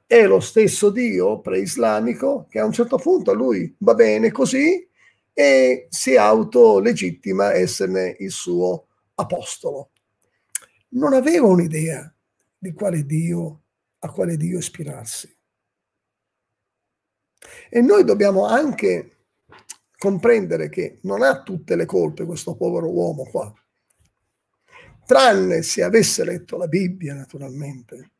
[0.06, 4.88] è lo stesso Dio preislamico che a un certo punto a lui va bene così
[5.34, 9.90] e si autolegittima esserne il suo apostolo.
[10.94, 12.12] Non aveva un'idea
[12.56, 13.62] di quale Dio,
[14.00, 15.32] a quale Dio ispirarsi.
[17.68, 19.26] E noi dobbiamo anche
[19.96, 23.52] comprendere che non ha tutte le colpe questo povero uomo qua
[25.04, 28.10] tranne se avesse letto la Bibbia naturalmente.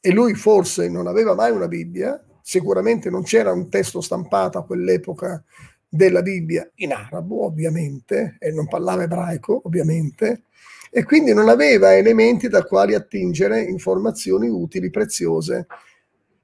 [0.00, 4.64] E lui forse non aveva mai una Bibbia, sicuramente non c'era un testo stampato a
[4.64, 5.42] quell'epoca
[5.88, 10.44] della Bibbia in arabo, ovviamente, e non parlava ebraico, ovviamente,
[10.96, 15.66] e quindi non aveva elementi da quali attingere informazioni utili, preziose.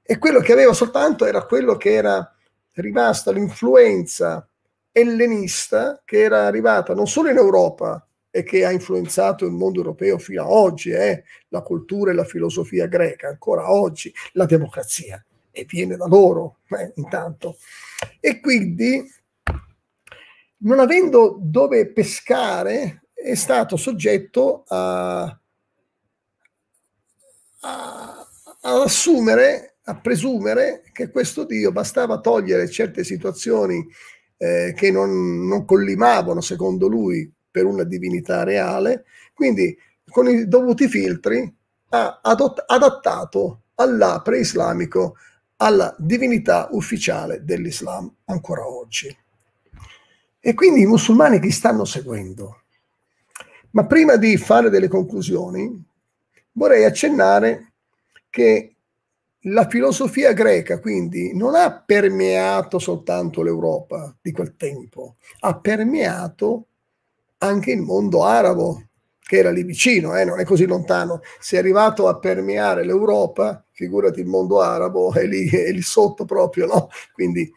[0.03, 2.35] E quello che aveva soltanto era quello che era
[2.73, 4.45] rimasta l'influenza
[4.91, 10.17] ellenista che era arrivata non solo in Europa, e che ha influenzato il mondo europeo
[10.17, 11.23] fino ad oggi, eh?
[11.49, 16.91] la cultura e la filosofia greca, ancora oggi, la democrazia, e viene da loro eh,
[16.95, 17.57] intanto.
[18.19, 19.03] E quindi,
[20.57, 25.23] non avendo dove pescare, è stato soggetto a,
[27.61, 28.27] a,
[28.61, 33.87] ad assumere, a presumere che questo Dio bastava togliere certe situazioni
[34.37, 39.77] eh, che non, non collimavano, secondo lui, per una divinità reale, quindi
[40.09, 41.53] con i dovuti filtri
[41.89, 45.15] ha adott- adattato Allah preislamico
[45.57, 49.15] alla divinità ufficiale dell'Islam ancora oggi.
[50.39, 52.60] E quindi i musulmani che stanno seguendo.
[53.71, 55.83] Ma prima di fare delle conclusioni,
[56.53, 57.71] vorrei accennare
[58.29, 58.75] che
[59.45, 66.65] la filosofia greca quindi non ha permeato soltanto l'Europa di quel tempo, ha permeato
[67.39, 68.83] anche il mondo arabo,
[69.19, 71.21] che era lì vicino, eh, non è così lontano.
[71.39, 76.25] Se è arrivato a permeare l'Europa, figurati il mondo arabo, è lì, è lì sotto
[76.25, 76.89] proprio, no?
[77.13, 77.49] Quindi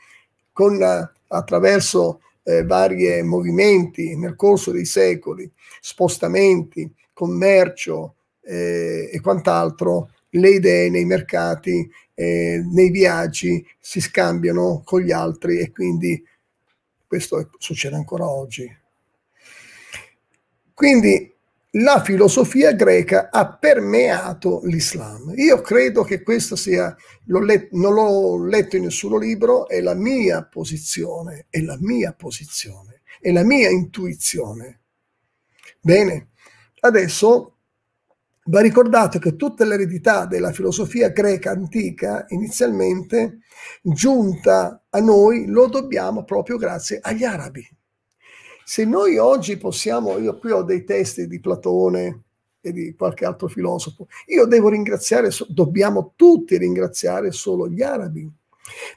[0.53, 0.81] con,
[1.29, 10.91] attraverso eh, vari movimenti nel corso dei secoli, spostamenti, commercio eh, e quant'altro, le idee
[10.91, 16.23] nei mercati, eh, nei viaggi si scambiano con gli altri e quindi
[17.07, 18.69] questo succede ancora oggi.
[20.73, 21.34] Quindi
[21.77, 25.33] la filosofia greca ha permeato l'Islam.
[25.37, 26.95] Io credo che questo sia,
[27.25, 33.03] let, non l'ho letto in nessuno libro, è la mia posizione, è la mia posizione,
[33.21, 34.81] è la mia intuizione.
[35.81, 36.31] Bene,
[36.81, 37.55] adesso
[38.47, 43.39] Va ricordato che tutta l'eredità della filosofia greca antica, inizialmente
[43.83, 47.67] giunta a noi, lo dobbiamo proprio grazie agli arabi.
[48.65, 52.23] Se noi oggi possiamo, io qui ho dei testi di Platone
[52.61, 58.31] e di qualche altro filosofo, io devo ringraziare, dobbiamo tutti ringraziare solo gli arabi,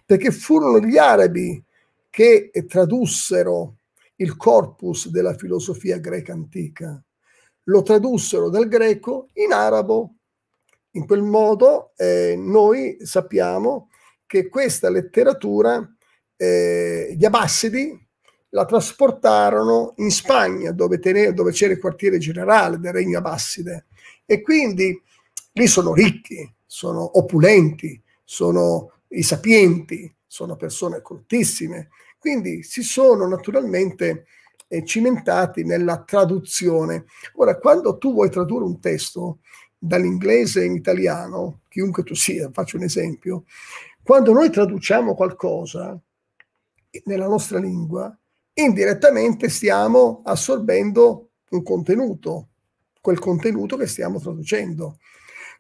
[0.06, 1.62] perché furono gli arabi
[2.10, 3.76] che tradussero
[4.16, 7.02] il corpus della filosofia greca antica
[7.68, 10.16] lo tradussero dal greco in arabo.
[10.92, 13.90] In quel modo eh, noi sappiamo
[14.26, 15.88] che questa letteratura
[16.36, 18.07] eh, gli Abbasidi
[18.50, 23.88] la trasportarono in Spagna dove, tene, dove c'era il quartiere generale del regno Abbasside
[24.26, 25.02] e quindi
[25.54, 31.90] lì sono ricchi, sono opulenti, sono i sapienti, sono persone coltissime,
[32.20, 34.26] quindi si sono naturalmente
[34.68, 37.06] eh, cimentati nella traduzione.
[37.36, 39.40] Ora, quando tu vuoi tradurre un testo
[39.78, 43.46] dall'inglese in italiano, chiunque tu sia, faccio un esempio,
[44.04, 46.00] quando noi traduciamo qualcosa
[47.06, 48.16] nella nostra lingua,
[48.58, 52.48] indirettamente stiamo assorbendo un contenuto,
[53.02, 54.98] quel contenuto che stiamo traducendo.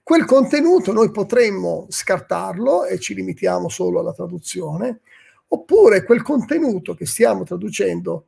[0.01, 5.01] Quel contenuto noi potremmo scartarlo e ci limitiamo solo alla traduzione,
[5.49, 8.27] oppure quel contenuto che stiamo traducendo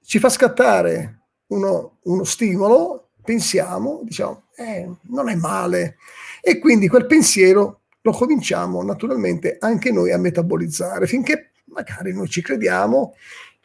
[0.00, 5.96] ci fa scattare uno, uno stimolo, pensiamo, diciamo, eh, non è male.
[6.40, 12.42] E quindi quel pensiero lo cominciamo naturalmente anche noi a metabolizzare finché magari noi ci
[12.42, 13.14] crediamo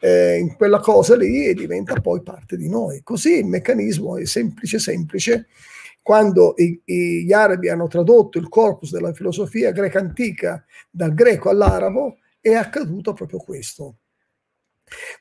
[0.00, 3.02] eh, in quella cosa lì e diventa poi parte di noi.
[3.02, 5.48] Così il meccanismo è semplice, semplice.
[6.00, 12.18] Quando i, gli arabi hanno tradotto il corpus della filosofia greca antica dal greco all'arabo,
[12.40, 13.96] è accaduto proprio questo.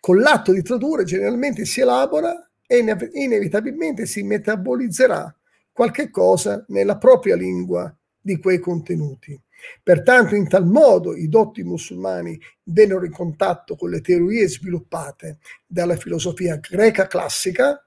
[0.01, 2.83] Con l'atto di tradurre generalmente si elabora e
[3.13, 5.33] inevitabilmente si metabolizzerà
[5.71, 9.39] qualche cosa nella propria lingua di quei contenuti.
[9.81, 15.95] Pertanto, in tal modo i dotti musulmani vennero in contatto con le teorie sviluppate dalla
[15.95, 17.85] filosofia greca classica,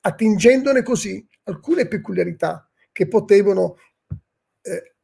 [0.00, 3.76] attingendone così alcune peculiarità che potevano
[4.62, 4.94] eh,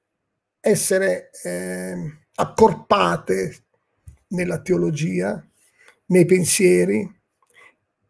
[0.60, 3.64] essere eh, accorpate
[4.28, 5.44] nella teologia,
[6.06, 7.08] nei pensieri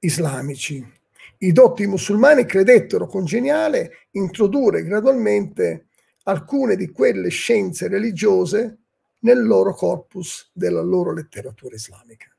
[0.01, 0.99] islamici.
[1.39, 5.89] I dotti musulmani credettero congeniale introdurre gradualmente
[6.25, 8.79] alcune di quelle scienze religiose
[9.21, 12.35] nel loro corpus della loro letteratura islamica.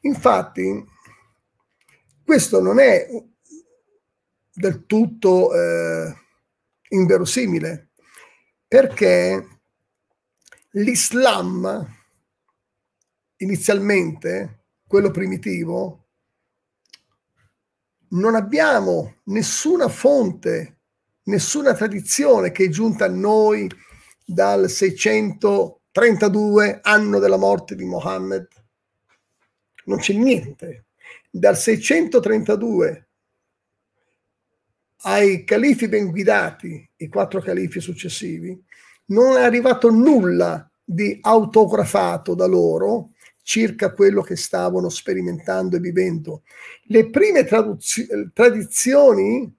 [0.00, 0.84] Infatti,
[2.24, 3.08] questo non è
[4.52, 6.14] del tutto eh,
[6.88, 7.90] inverosimile,
[8.68, 9.60] perché
[10.70, 11.94] l'Islam
[13.38, 16.04] inizialmente, quello primitivo,
[18.08, 20.75] non abbiamo nessuna fonte,
[21.26, 23.70] nessuna tradizione che è giunta a noi
[24.24, 28.48] dal 632 anno della morte di Mohammed.
[29.84, 30.86] Non c'è niente.
[31.30, 33.08] Dal 632
[35.02, 38.60] ai califi ben guidati, i quattro califi successivi,
[39.06, 43.10] non è arrivato nulla di autografato da loro
[43.42, 46.42] circa quello che stavano sperimentando e vivendo.
[46.84, 47.46] Le prime
[48.32, 49.54] tradizioni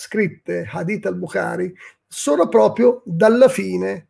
[0.00, 1.72] scritte, Hadith al-Bukhari,
[2.06, 4.08] sono proprio dalla fine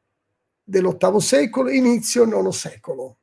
[0.63, 3.19] dell'ottavo secolo, inizio nono secolo.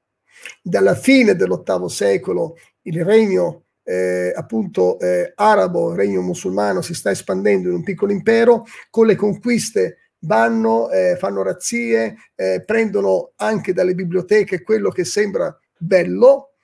[0.62, 7.10] Dalla fine dell'ottavo secolo il regno eh, appunto eh, arabo, il regno musulmano si sta
[7.10, 13.72] espandendo in un piccolo impero con le conquiste vanno, eh, fanno razzie, eh, prendono anche
[13.72, 16.56] dalle biblioteche quello che sembra bello,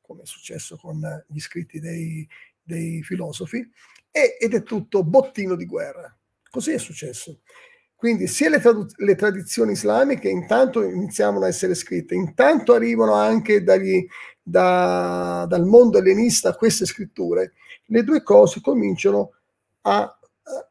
[0.00, 2.26] come è successo con gli scritti dei,
[2.62, 3.68] dei filosofi,
[4.12, 6.16] e, ed è tutto bottino di guerra.
[6.48, 7.40] Così è successo.
[7.96, 13.62] Quindi sia le, tradu- le, tradizioni islamiche intanto iniziamo a essere scritte, intanto arrivano anche
[13.62, 14.04] dagli,
[14.42, 17.52] da, dal mondo ellenista queste scritture,
[17.86, 19.34] le due cose cominciano
[19.82, 20.18] a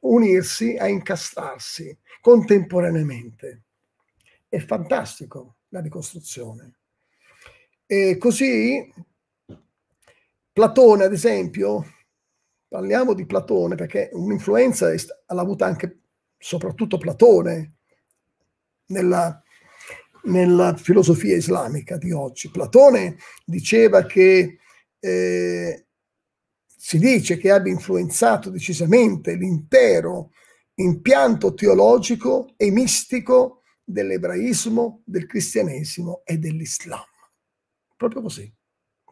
[0.02, 3.62] unirsi, a incastrarsi contemporaneamente.
[4.48, 6.74] È fantastico la ricostruzione.
[7.86, 8.94] E così
[10.54, 11.86] Platone, ad esempio,
[12.72, 16.04] parliamo di Platone perché un'influenza l'ha avuta anche
[16.38, 17.74] soprattutto Platone
[18.86, 19.44] nella,
[20.24, 22.50] nella filosofia islamica di oggi.
[22.50, 24.60] Platone diceva che
[25.00, 25.86] eh,
[26.66, 30.32] si dice che abbia influenzato decisamente l'intero
[30.76, 37.04] impianto teologico e mistico dell'ebraismo, del cristianesimo e dell'islam.
[37.98, 38.50] Proprio così,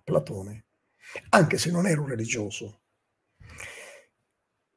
[0.02, 0.68] Platone,
[1.32, 2.80] anche se non era un religioso.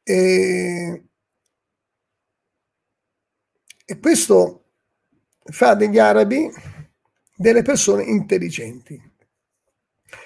[0.05, 1.05] E,
[3.85, 4.65] e questo
[5.45, 6.51] fa degli arabi
[7.37, 9.01] delle persone intelligenti,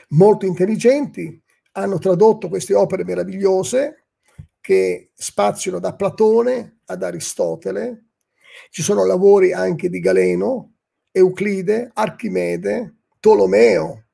[0.09, 4.07] molto intelligenti, hanno tradotto queste opere meravigliose
[4.61, 8.07] che spaziano da Platone ad Aristotele.
[8.71, 10.77] Ci sono lavori anche di Galeno,
[11.11, 14.07] Euclide, Archimede, Tolomeo.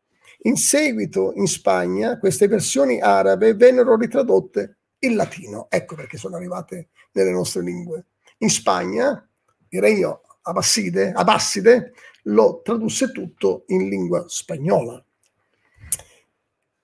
[0.45, 5.67] In seguito in Spagna queste versioni arabe vennero ritradotte in latino.
[5.71, 8.07] Ecco perché sono arrivate nelle nostre lingue.
[8.39, 9.27] In Spagna
[9.69, 11.93] il regno Abbaside, Abbasside
[12.25, 15.03] lo tradusse tutto in lingua spagnola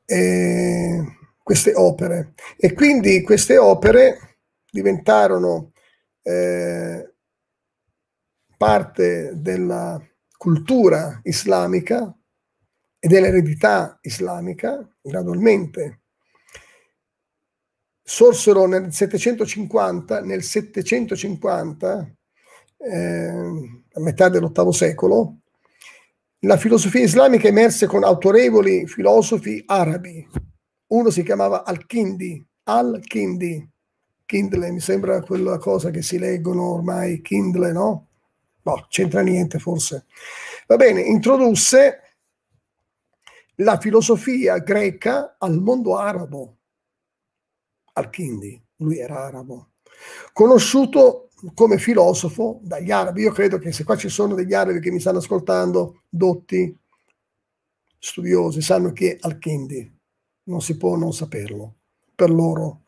[0.05, 1.05] eh,
[1.43, 2.35] queste opere.
[2.57, 4.39] E quindi queste opere
[4.71, 5.73] diventarono
[6.23, 7.12] eh,
[8.57, 10.01] parte della
[10.37, 12.14] cultura islamica
[12.99, 16.01] e dell'eredità islamica gradualmente.
[18.09, 22.11] Sorsero nel 750, nel 750
[22.78, 23.28] eh,
[23.92, 25.40] a metà dell'VIII secolo,
[26.40, 30.26] la filosofia islamica emerse con autorevoli filosofi arabi.
[30.86, 33.68] Uno si chiamava Al-Kindi, Al-Kindi,
[34.24, 38.06] Kindle, mi sembra quella cosa che si leggono ormai, Kindle, no?
[38.62, 40.06] No, c'entra niente forse.
[40.66, 42.16] Va bene, introdusse
[43.56, 46.57] la filosofia greca al mondo arabo.
[47.99, 49.72] Al-Kindi, lui era arabo.
[50.32, 53.22] Conosciuto come filosofo dagli arabi.
[53.22, 56.76] Io credo che se qua ci sono degli arabi che mi stanno ascoltando, dotti,
[57.99, 59.96] studiosi, sanno che Al-Kindi
[60.44, 61.76] non si può non saperlo
[62.14, 62.82] per loro.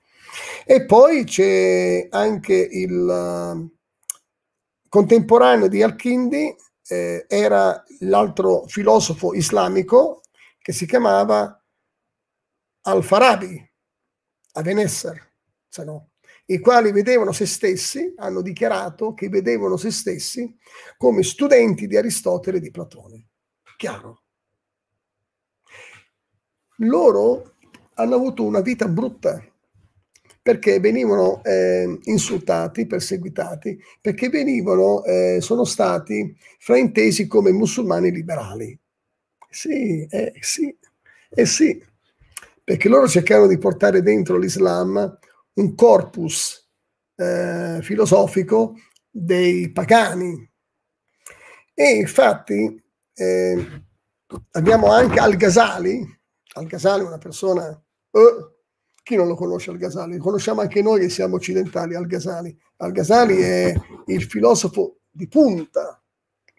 [0.64, 3.76] E poi c'è anche il uh,
[4.88, 6.54] contemporaneo di Al-Kindi,
[6.88, 10.22] eh, era l'altro filosofo islamico
[10.58, 11.62] che si chiamava
[12.82, 13.69] Al-Farabi,
[14.52, 15.14] a Venezia,
[15.68, 16.10] se no
[16.50, 20.56] i quali vedevano se stessi, hanno dichiarato che vedevano se stessi
[20.96, 23.28] come studenti di Aristotele e di Platone.
[23.76, 24.22] Chiaro.
[26.78, 27.54] Loro
[27.94, 29.44] hanno avuto una vita brutta
[30.42, 38.76] perché venivano eh, insultati, perseguitati, perché venivano, eh, sono stati fraintesi come musulmani liberali.
[39.48, 40.76] Sì, eh, sì,
[41.28, 41.80] eh sì,
[42.70, 45.18] perché loro cercarono di portare dentro l'Islam
[45.54, 46.70] un corpus
[47.16, 48.76] eh, filosofico
[49.10, 50.48] dei pagani.
[51.74, 52.80] E infatti
[53.12, 53.82] eh,
[54.52, 56.00] abbiamo anche Al-Ghazali,
[56.52, 57.70] Al-Ghazali è una persona,
[58.12, 58.54] eh,
[59.02, 60.18] chi non lo conosce Al-Ghazali?
[60.18, 62.56] Conosciamo anche noi che siamo occidentali Al-Ghazali.
[62.76, 63.74] Al-Ghazali è
[64.06, 65.99] il filosofo di punta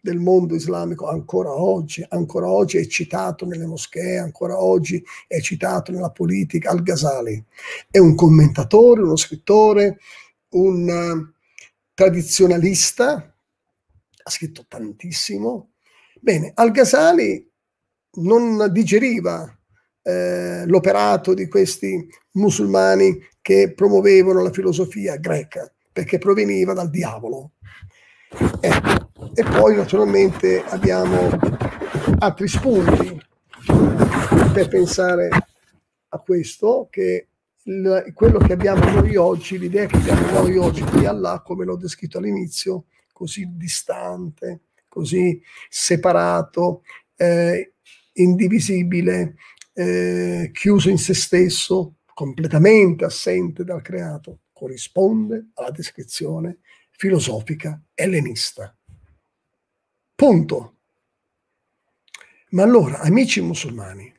[0.04, 5.92] del mondo islamico ancora oggi, ancora oggi è citato nelle moschee, ancora oggi è citato
[5.92, 7.44] nella politica, Al-Ghazali.
[7.90, 10.00] È un commentatore, uno scrittore,
[10.50, 11.40] un uh,
[11.94, 13.34] tradizionalista,
[14.24, 15.70] ha scritto tantissimo.
[16.20, 17.48] Bene, Al-Ghazali
[18.14, 19.56] non digeriva
[20.02, 27.52] eh, l'operato di questi musulmani che promuovevano la filosofia greca, perché proveniva dal diavolo.
[28.60, 31.30] Ecco, e poi naturalmente abbiamo
[32.20, 33.22] altri spunti
[34.54, 35.30] per pensare
[36.10, 37.28] a questo, che
[37.64, 41.76] il, quello che abbiamo noi oggi, l'idea che abbiamo noi oggi di Allah, come l'ho
[41.76, 46.84] descritto all'inizio, così distante, così separato,
[47.16, 47.74] eh,
[48.14, 49.36] indivisibile,
[49.74, 56.60] eh, chiuso in se stesso, completamente assente dal creato, corrisponde alla descrizione
[57.02, 58.78] filosofica ellenista.
[60.14, 60.76] Punto.
[62.50, 64.14] Ma allora, amici musulmani,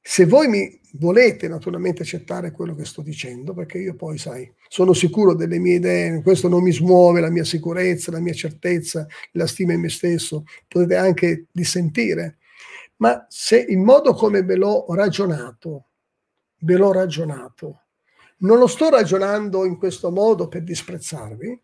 [0.00, 4.94] se voi mi volete naturalmente accettare quello che sto dicendo, perché io poi, sai, sono
[4.94, 9.46] sicuro delle mie idee, questo non mi smuove la mia sicurezza, la mia certezza, la
[9.46, 12.38] stima in me stesso, potete anche dissentire,
[12.96, 15.88] Ma se il modo come ve l'ho ragionato,
[16.60, 17.83] ve l'ho ragionato,
[18.38, 21.60] non lo sto ragionando in questo modo per disprezzarvi,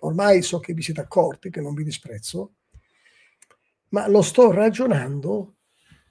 [0.00, 2.54] ormai so che vi siete accorti che non vi disprezzo,
[3.90, 5.54] ma lo sto ragionando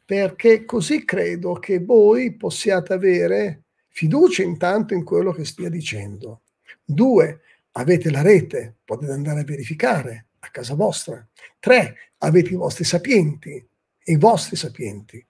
[0.06, 6.44] perché così credo che voi possiate avere fiducia intanto in quello che stia dicendo.
[6.84, 7.42] Due,
[7.72, 11.28] avete la rete, potete andare a verificare a casa vostra.
[11.60, 13.68] Tre, avete i vostri sapienti,
[14.06, 15.26] i vostri sapienti.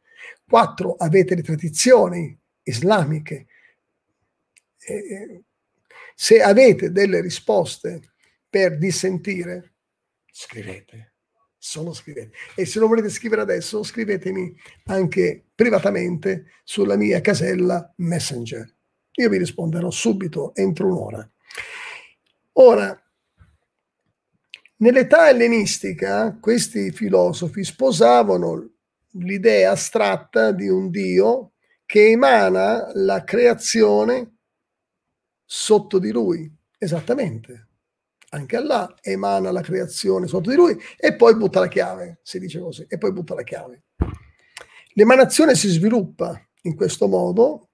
[0.47, 3.47] Quattro, avete le tradizioni islamiche.
[4.89, 5.43] E
[6.15, 8.13] se avete delle risposte
[8.49, 9.73] per dissentire,
[10.31, 11.15] scrivete,
[11.57, 12.31] solo scrivete.
[12.55, 18.75] E se non volete scrivere adesso, scrivetemi anche privatamente sulla mia casella Messenger.
[19.15, 21.29] Io vi risponderò subito, entro un'ora.
[22.53, 23.03] Ora,
[24.77, 28.71] nell'età ellenistica, questi filosofi sposavano
[29.11, 31.51] l'idea astratta di un Dio
[31.85, 34.36] che emana la creazione
[35.47, 36.53] sotto di lui.
[36.77, 37.67] Esattamente
[38.29, 42.59] anche Allah emana la creazione sotto di lui e poi butta la chiave, si dice
[42.59, 43.83] così, e poi butta la chiave.
[44.93, 47.69] L'emanazione si sviluppa in questo modo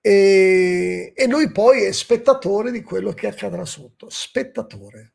[0.00, 5.14] e, e lui poi è spettatore di quello che accadrà sotto, spettatore.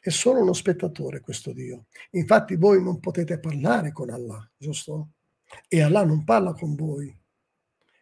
[0.00, 1.86] È solo uno spettatore questo Dio.
[2.12, 5.10] Infatti voi non potete parlare con Allah, giusto?
[5.68, 7.19] E Allah non parla con voi.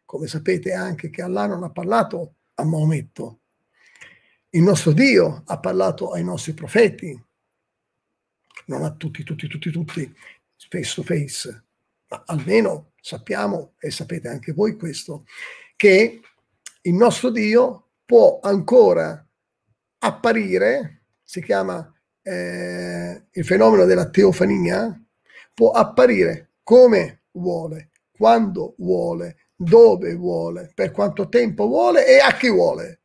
[0.08, 3.40] Come sapete anche che Allah non ha parlato a Maometto,
[4.48, 7.22] il nostro Dio ha parlato ai nostri profeti,
[8.68, 10.16] non a tutti, tutti, tutti, tutti,
[10.70, 11.64] face to face,
[12.08, 15.26] ma almeno sappiamo, e sapete anche voi questo,
[15.76, 16.22] che
[16.80, 19.22] il nostro Dio può ancora
[19.98, 21.86] apparire, si chiama
[22.22, 24.98] eh, il fenomeno della teofania,
[25.52, 32.48] può apparire come vuole, quando vuole, dove vuole, per quanto tempo vuole e a chi
[32.48, 32.98] vuole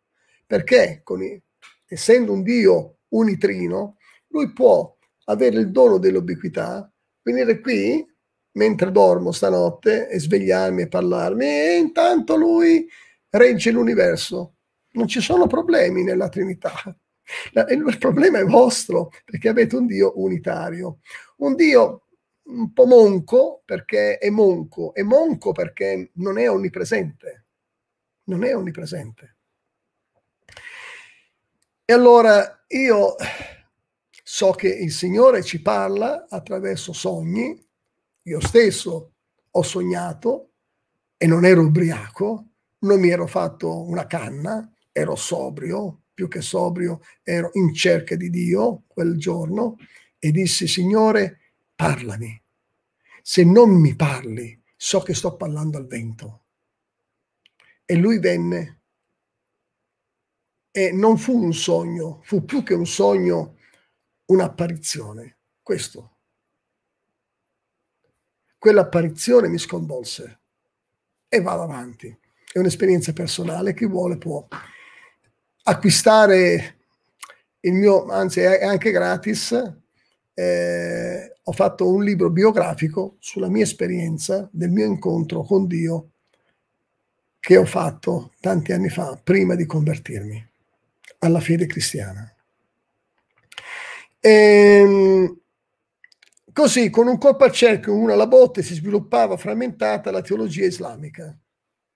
[0.53, 1.41] perché i,
[1.87, 3.97] essendo un Dio unitrino,
[4.27, 4.95] lui può
[5.25, 6.91] avere il dono dell'ubiquità,
[7.23, 8.05] venire qui
[8.51, 12.87] mentre dormo stanotte e svegliarmi e parlarmi e intanto lui
[13.29, 14.57] regge l'universo.
[14.91, 16.71] Non ci sono problemi nella Trinità.
[17.69, 20.99] Il problema è vostro perché avete un Dio unitario,
[21.37, 22.02] un Dio
[22.45, 27.45] un po' monco perché è monco, è monco perché non è onnipresente,
[28.25, 29.35] non è onnipresente.
[31.85, 33.15] E allora io
[34.23, 37.61] so che il Signore ci parla attraverso sogni,
[38.23, 39.13] io stesso
[39.51, 40.51] ho sognato
[41.17, 42.47] e non ero ubriaco,
[42.79, 48.29] non mi ero fatto una canna, ero sobrio, più che sobrio, ero in cerca di
[48.29, 49.77] Dio quel giorno
[50.19, 51.39] e dissi, Signore,
[51.75, 52.41] parlami.
[53.21, 56.43] Se non mi parli, so che sto parlando al vento.
[57.85, 58.81] E lui venne
[60.71, 63.57] e non fu un sogno, fu più che un sogno,
[64.25, 65.37] un'apparizione.
[65.61, 66.17] Questo.
[68.57, 70.39] Quell'apparizione mi sconvolse
[71.27, 72.17] e vado avanti.
[72.51, 74.47] È un'esperienza personale, chi vuole può
[75.63, 76.77] acquistare
[77.61, 79.81] il mio, anzi è anche gratis,
[80.33, 86.09] eh, ho fatto un libro biografico sulla mia esperienza del mio incontro con Dio
[87.39, 90.49] che ho fatto tanti anni fa, prima di convertirmi
[91.19, 92.33] alla fede cristiana.
[94.19, 95.39] E, ehm,
[96.53, 101.37] così, con un colpo al cerchio, una alla botte, si sviluppava frammentata la teologia islamica.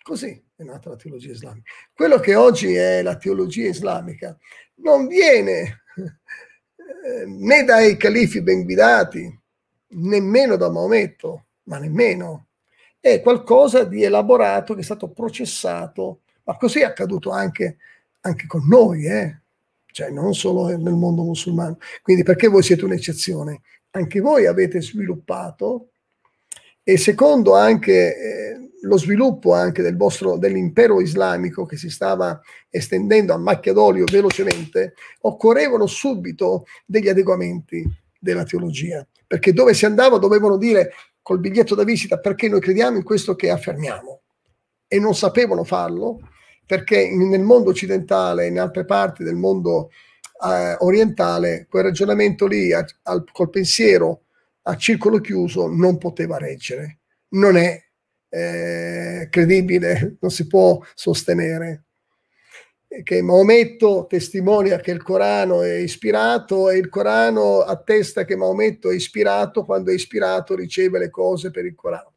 [0.01, 1.71] Così è nata la teologia islamica.
[1.93, 4.37] Quello che oggi è la teologia islamica
[4.75, 5.83] non viene
[7.07, 9.39] eh, né dai califi ben guidati,
[9.89, 12.47] nemmeno da Maometto, ma nemmeno.
[12.99, 17.77] È qualcosa di elaborato che è stato processato, ma così è accaduto anche
[18.21, 19.39] anche con noi, eh?
[19.85, 21.77] cioè non solo nel mondo musulmano.
[22.01, 23.61] Quindi perché voi siete un'eccezione?
[23.91, 25.91] Anche voi avete sviluppato
[26.89, 33.33] e secondo anche eh, lo sviluppo anche del vostro, dell'impero islamico che si stava estendendo
[33.33, 37.85] a macchia d'olio velocemente, occorrevano subito degli adeguamenti
[38.17, 42.95] della teologia, perché dove si andava dovevano dire col biglietto da visita perché noi crediamo
[42.95, 44.21] in questo che affermiamo?
[44.87, 46.21] E non sapevano farlo
[46.65, 49.89] perché nel mondo occidentale e in altre parti del mondo
[50.41, 54.21] eh, orientale quel ragionamento lì a, al, col pensiero
[54.67, 56.99] a circolo chiuso non poteva reggere,
[57.29, 57.81] non è
[58.29, 61.83] eh, credibile, non si può sostenere.
[63.03, 68.95] che Maometto testimonia che il Corano è ispirato e il Corano attesta che Maometto è
[68.95, 72.13] ispirato quando è ispirato riceve le cose per il Corano.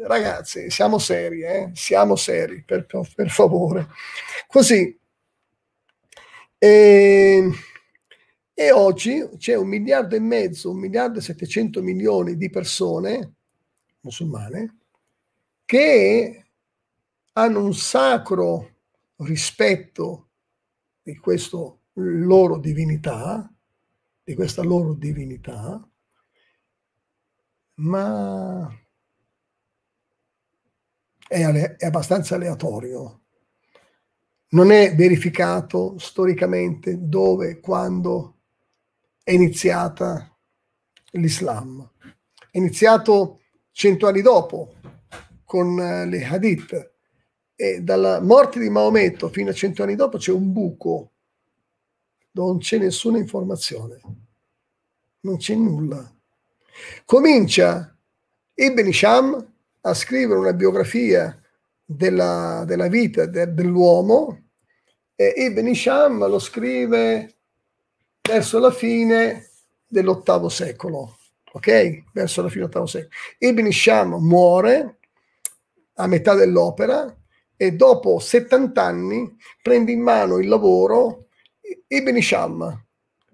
[0.00, 1.70] Ragazzi, siamo seri, eh?
[1.74, 3.88] siamo seri, per, per favore.
[4.46, 4.96] Così.
[6.58, 7.50] E,
[8.60, 13.34] e oggi c'è un miliardo e mezzo, un miliardo e settecento milioni di persone
[14.00, 14.78] musulmane
[15.64, 16.46] che
[17.34, 18.78] hanno un sacro
[19.18, 20.30] rispetto
[21.00, 23.48] di questa loro divinità,
[24.24, 25.88] di questa loro divinità,
[27.74, 28.76] ma
[31.28, 33.20] è, ale- è abbastanza aleatorio.
[34.48, 38.37] Non è verificato storicamente dove, quando
[39.28, 40.34] è iniziata
[41.10, 41.86] l'Islam.
[42.50, 43.40] È iniziato
[43.72, 44.76] cento anni dopo
[45.44, 46.92] con eh, le hadith
[47.54, 51.10] e dalla morte di Maometto fino a cento anni dopo c'è un buco,
[52.30, 54.00] non c'è nessuna informazione,
[55.20, 56.10] non c'è nulla.
[57.04, 57.94] Comincia
[58.54, 59.52] Ibn Hisham
[59.82, 61.38] a scrivere una biografia
[61.84, 64.52] della, della vita de, dell'uomo
[65.14, 67.37] e Ibn Hisham lo scrive
[68.20, 69.50] verso la fine
[69.86, 71.18] dell'ottavo secolo,
[71.52, 72.04] ok?
[72.12, 73.14] Verso la fine dell'ottavo secolo.
[73.38, 74.98] Ibn Hisham muore
[75.94, 77.14] a metà dell'opera
[77.56, 81.28] e dopo 70 anni prende in mano il lavoro
[81.86, 82.84] Ibn Isham.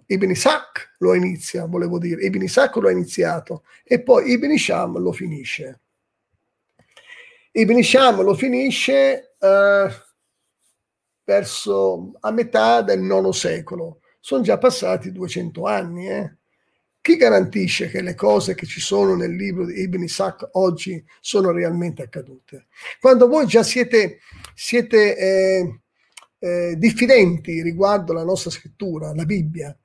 [0.07, 4.99] Ibn Ishaq lo inizia, volevo dire, Ibn Ishaq lo ha iniziato e poi Ibn Isham
[4.99, 5.81] lo finisce.
[7.53, 9.89] Ibn Isham lo finisce eh,
[11.25, 14.01] verso a metà del IX secolo.
[14.27, 16.37] Sono già passati 200 anni, eh?
[17.03, 21.51] Chi garantisce che le cose che ci sono nel libro di Ibn Isaac oggi sono
[21.51, 22.69] realmente accadute?
[22.99, 24.21] Quando voi già siete,
[24.55, 25.81] siete eh,
[26.39, 29.77] eh, diffidenti riguardo la nostra scrittura, la Bibbia,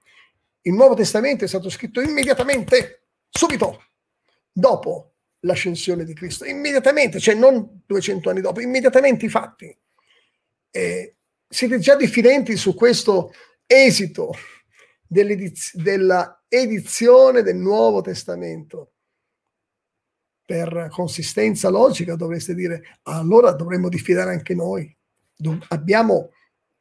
[0.62, 3.88] il Nuovo Testamento è stato scritto immediatamente, subito,
[4.54, 9.78] dopo l'ascensione di Cristo, immediatamente, cioè non 200 anni dopo, immediatamente i fatti.
[10.72, 11.16] Eh,
[11.46, 13.34] siete già diffidenti su questo
[13.72, 14.34] esito
[15.06, 18.94] della edizione del Nuovo Testamento.
[20.44, 24.96] Per consistenza logica dovreste dire, allora dovremmo diffidare anche noi.
[25.68, 26.32] Abbiamo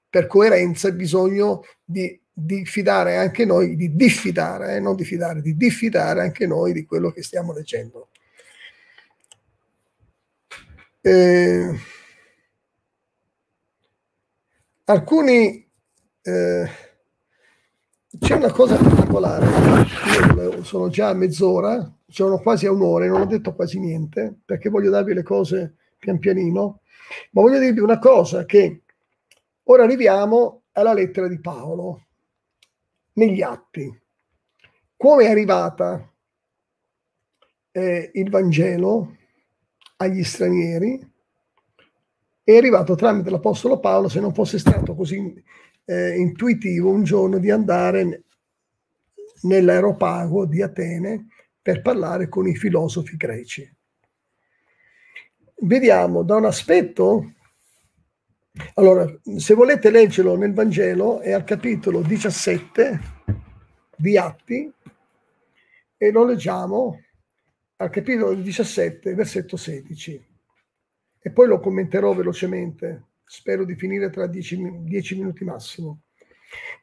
[0.09, 6.47] per coerenza bisogno di diffidare anche noi, di diffidare, eh, non diffidare, di diffidare anche
[6.47, 8.09] noi di quello che stiamo leggendo.
[11.03, 11.79] Eh,
[14.85, 15.68] alcuni
[16.29, 16.69] eh,
[18.19, 19.47] c'è una cosa particolare,
[20.35, 24.35] io sono già a mezz'ora, sono quasi a un'ora e non ho detto quasi niente
[24.45, 26.81] perché voglio darvi le cose pian pianino,
[27.31, 28.83] ma voglio dirvi una cosa che
[29.65, 32.07] ora arriviamo alla lettera di Paolo
[33.15, 34.01] negli atti.
[34.97, 36.13] Come è arrivata
[37.71, 39.17] eh, il Vangelo
[39.97, 41.13] agli stranieri?
[42.43, 45.45] È arrivato tramite l'Apostolo Paolo, se non fosse stato così
[45.91, 48.25] eh, intuitivo un giorno di andare
[49.43, 51.29] nell'aeropago di Atene
[51.63, 53.77] per parlare con i filosofi greci.
[55.61, 57.33] Vediamo da un aspetto,
[58.75, 59.07] allora
[59.39, 63.01] se volete leggerlo nel Vangelo è al capitolo 17
[63.97, 64.71] di Atti
[65.97, 67.01] e lo leggiamo
[67.77, 70.27] al capitolo 17 versetto 16
[71.19, 76.01] e poi lo commenterò velocemente spero di finire tra dieci, dieci minuti massimo.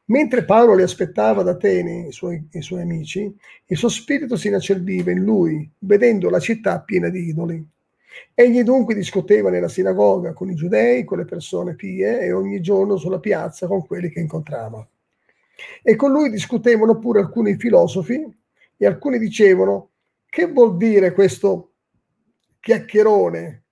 [0.06, 3.34] Mentre Paolo li aspettava ad Atene, i suoi, i suoi amici,
[3.66, 7.68] il suo spirito si inacerbiva in lui, vedendo la città piena di idoli.
[8.32, 12.96] Egli dunque discuteva nella sinagoga con i giudei, con le persone pie e ogni giorno
[12.96, 14.86] sulla piazza con quelli che incontrava.
[15.82, 18.24] E con lui discutevano pure alcuni filosofi
[18.76, 19.90] e alcuni dicevano
[20.28, 21.72] che vuol dire questo
[22.60, 23.64] chiacchierone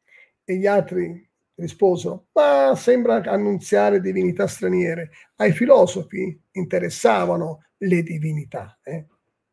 [0.44, 1.23] e gli altri
[1.56, 5.10] risposero, ma sembra annunziare divinità straniere.
[5.36, 9.06] Ai filosofi interessavano le divinità, eh?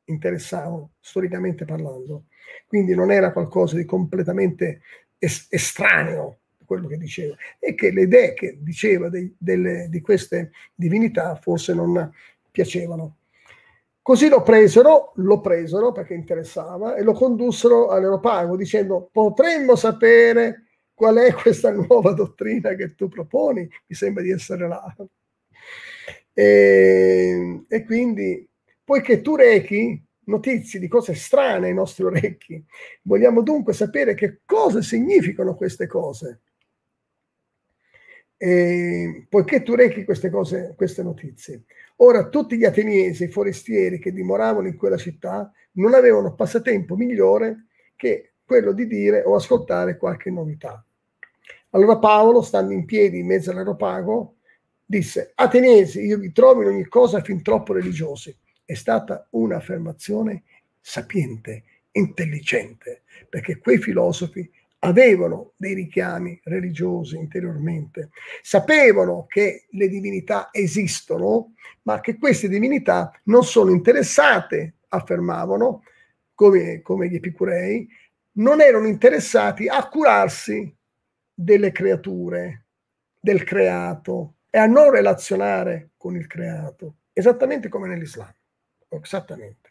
[0.05, 2.25] interessavano storicamente parlando.
[2.67, 4.81] Quindi non era qualcosa di completamente
[5.17, 10.51] es- estraneo quello che diceva e che le idee che diceva dei, delle, di queste
[10.73, 12.09] divinità forse non
[12.49, 13.17] piacevano.
[14.01, 20.70] Così lo presero, lo presero perché interessava e lo condussero all'Europago dicendo potremmo sapere
[21.01, 23.61] qual è questa nuova dottrina che tu proponi?
[23.61, 24.95] Mi sembra di essere là.
[26.31, 28.47] E, e quindi,
[28.83, 32.63] poiché tu rechi notizie di cose strane ai nostri orecchi,
[33.01, 36.41] vogliamo dunque sapere che cosa significano queste cose.
[38.37, 41.63] E, poiché tu rechi queste cose, queste notizie.
[41.95, 47.65] Ora tutti gli ateniesi, i forestieri che dimoravano in quella città, non avevano passatempo migliore
[47.95, 50.85] che quello di dire o ascoltare qualche novità.
[51.73, 54.35] Allora Paolo, stando in piedi in mezzo all'aeropago,
[54.85, 58.35] disse, Ateniesi, io vi trovo in ogni cosa fin troppo religiosi.
[58.65, 60.43] È stata un'affermazione
[60.81, 64.49] sapiente, intelligente, perché quei filosofi
[64.79, 68.09] avevano dei richiami religiosi interiormente,
[68.41, 71.53] sapevano che le divinità esistono,
[71.83, 75.83] ma che queste divinità non sono interessate, affermavano,
[76.33, 77.87] come, come gli epicurei,
[78.33, 80.75] non erano interessati a curarsi
[81.41, 82.65] delle creature,
[83.19, 88.33] del creato e a non relazionare con il creato, esattamente come nell'Islam.
[88.89, 89.69] Esattamente.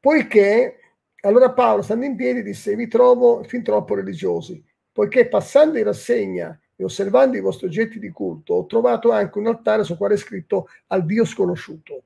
[0.00, 0.78] Poiché,
[1.20, 6.58] allora Paolo, stando in piedi, disse, vi trovo fin troppo religiosi, poiché passando in rassegna
[6.74, 10.18] e osservando i vostri oggetti di culto, ho trovato anche un altare su quale è
[10.18, 12.04] scritto al Dio sconosciuto.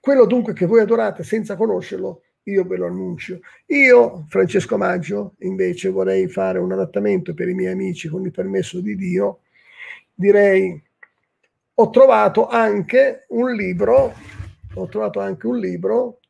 [0.00, 3.40] Quello dunque che voi adorate senza conoscerlo, io ve lo annuncio.
[3.66, 8.80] Io, Francesco Maggio, invece vorrei fare un adattamento per i miei amici con il permesso
[8.80, 9.40] di Dio.
[10.14, 10.82] Direi,
[11.74, 14.14] ho trovato anche un libro,
[14.74, 16.20] ho trovato anche un libro,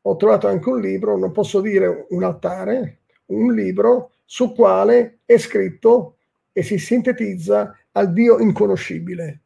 [0.00, 5.36] ho trovato anche un libro, non posso dire un altare, un libro su quale è
[5.38, 6.16] scritto
[6.52, 9.40] e si sintetizza al Dio inconoscibile.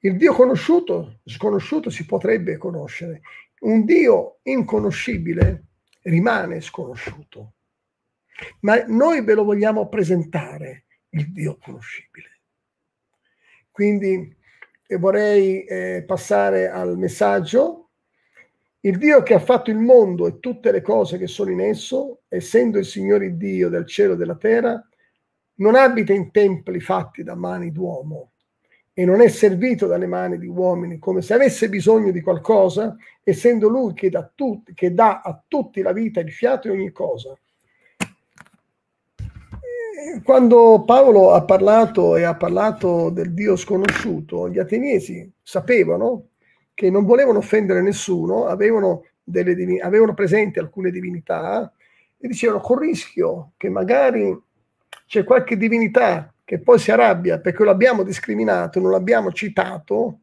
[0.00, 3.22] Il Dio conosciuto, sconosciuto si potrebbe conoscere,
[3.64, 5.64] un Dio inconoscibile
[6.02, 7.54] rimane sconosciuto.
[8.60, 12.40] Ma noi ve lo vogliamo presentare, il Dio conoscibile.
[13.70, 14.36] Quindi
[14.86, 17.90] eh, vorrei eh, passare al messaggio.
[18.80, 22.22] Il Dio che ha fatto il mondo e tutte le cose che sono in esso,
[22.28, 24.86] essendo il Signore Dio del cielo e della terra,
[25.56, 28.33] non abita in templi fatti da mani d'uomo
[28.96, 33.68] e non è servito dalle mani di uomini come se avesse bisogno di qualcosa, essendo
[33.68, 37.36] lui che dà, tutti, che dà a tutti la vita, il fiato e ogni cosa.
[40.22, 46.28] Quando Paolo ha parlato e ha parlato del Dio sconosciuto, gli ateniesi sapevano
[46.72, 51.72] che non volevano offendere nessuno, avevano, delle, avevano presenti alcune divinità
[52.16, 54.40] e dicevano con rischio che magari
[55.06, 60.20] c'è qualche divinità che poi si arrabbia perché l'abbiamo discriminato, non l'abbiamo citato,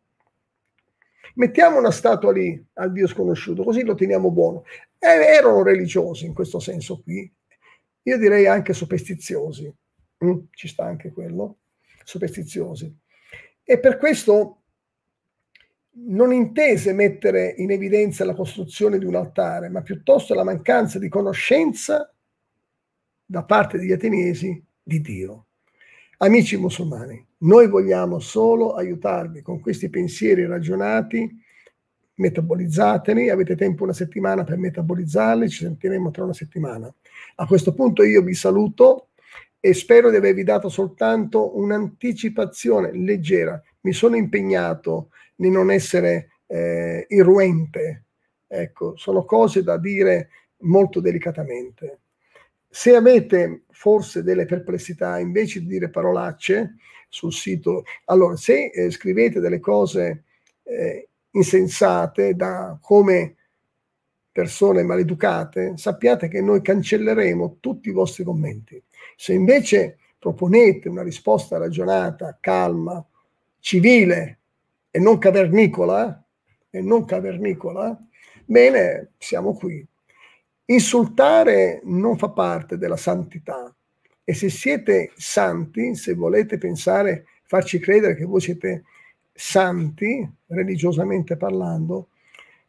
[1.36, 4.64] mettiamo una statua lì al Dio sconosciuto, così lo teniamo buono.
[5.00, 7.32] E erano religiosi in questo senso qui,
[8.04, 9.74] io direi anche superstiziosi,
[10.24, 11.58] mm, ci sta anche quello,
[12.04, 12.96] superstiziosi.
[13.64, 14.58] E per questo
[15.94, 21.10] non intese mettere in evidenza la costruzione di un altare, ma piuttosto la mancanza di
[21.10, 22.14] conoscenza
[23.26, 25.46] da parte degli ateniesi di Dio.
[26.24, 31.28] Amici musulmani, noi vogliamo solo aiutarvi con questi pensieri ragionati,
[32.14, 36.94] metabolizzateli, avete tempo una settimana per metabolizzarli, ci sentiremo tra una settimana.
[37.38, 39.08] A questo punto io vi saluto
[39.60, 43.60] e spero di avervi dato soltanto un'anticipazione leggera.
[43.80, 48.04] Mi sono impegnato di non essere eh, irruente,
[48.46, 52.01] ecco, sono cose da dire molto delicatamente.
[52.74, 56.76] Se avete forse delle perplessità, invece di dire parolacce
[57.10, 60.24] sul sito, allora se eh, scrivete delle cose
[60.64, 63.36] eh, insensate da come
[64.32, 68.82] persone maleducate, sappiate che noi cancelleremo tutti i vostri commenti.
[69.18, 73.06] Se invece proponete una risposta ragionata, calma,
[73.60, 74.40] civile
[74.90, 76.26] e non cavernicola,
[76.70, 78.02] e non cavernicola,
[78.46, 79.86] bene, siamo qui.
[80.72, 83.76] Insultare non fa parte della santità
[84.24, 88.84] e se siete santi, se volete pensare, farci credere che voi siete
[89.34, 92.08] santi, religiosamente parlando,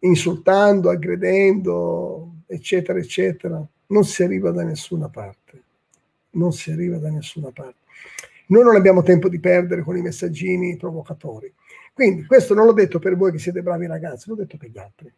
[0.01, 5.63] insultando, aggredendo, eccetera, eccetera, non si arriva da nessuna parte.
[6.31, 7.85] Non si arriva da nessuna parte.
[8.47, 11.55] Noi non abbiamo tempo di perdere con i messaggini provocatori.
[11.93, 14.79] Quindi questo non l'ho detto per voi che siete bravi ragazzi, l'ho detto per gli
[14.79, 15.13] altri.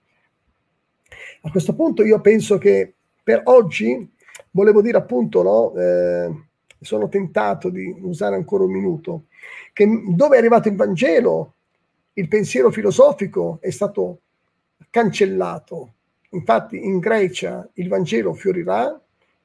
[1.46, 4.10] A questo punto io penso che per oggi
[4.50, 6.32] volevo dire appunto, no, eh,
[6.80, 9.24] sono tentato di usare ancora un minuto,
[9.74, 11.54] che dove è arrivato il Vangelo,
[12.14, 14.20] il pensiero filosofico è stato
[14.88, 15.92] cancellato.
[16.30, 18.98] Infatti in Grecia il Vangelo fiorirà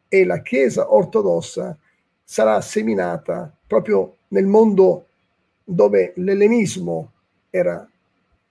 [0.08, 1.78] e la Chiesa ortodossa
[2.24, 5.08] sarà seminata proprio nel mondo
[5.66, 7.12] dove l'ellenismo
[7.50, 7.88] era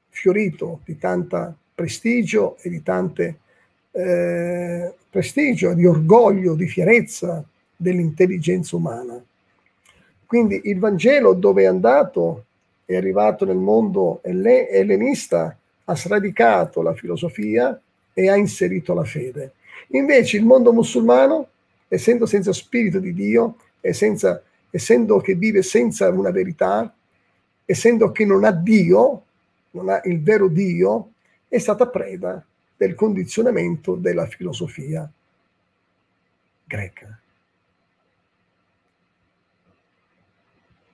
[0.08, 3.38] fiorito di tanta prestigio e di tante
[3.92, 7.44] eh, prestigio, di orgoglio, di fierezza
[7.76, 9.22] dell'intelligenza umana.
[10.26, 12.46] Quindi il Vangelo dove è andato,
[12.84, 17.80] è arrivato nel mondo ellenista, ha sradicato la filosofia
[18.12, 19.52] e ha inserito la fede.
[19.90, 21.46] Invece il mondo musulmano,
[21.86, 23.54] essendo senza spirito di Dio,
[23.92, 26.92] senza, essendo che vive senza una verità,
[27.64, 29.22] essendo che non ha Dio,
[29.70, 31.12] non ha il vero Dio,
[31.48, 32.44] è stata preda
[32.76, 35.10] del condizionamento della filosofia
[36.64, 37.20] greca.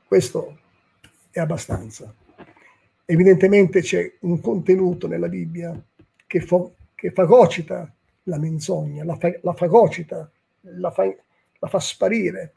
[0.06, 0.58] Questo
[1.30, 2.14] è abbastanza.
[3.04, 5.78] Evidentemente c'è un contenuto nella Bibbia
[6.26, 7.92] che, fo- che fagocita
[8.24, 10.30] la menzogna, la, fa- la fagocita,
[10.60, 11.04] la fa,
[11.58, 12.54] la fa sparire.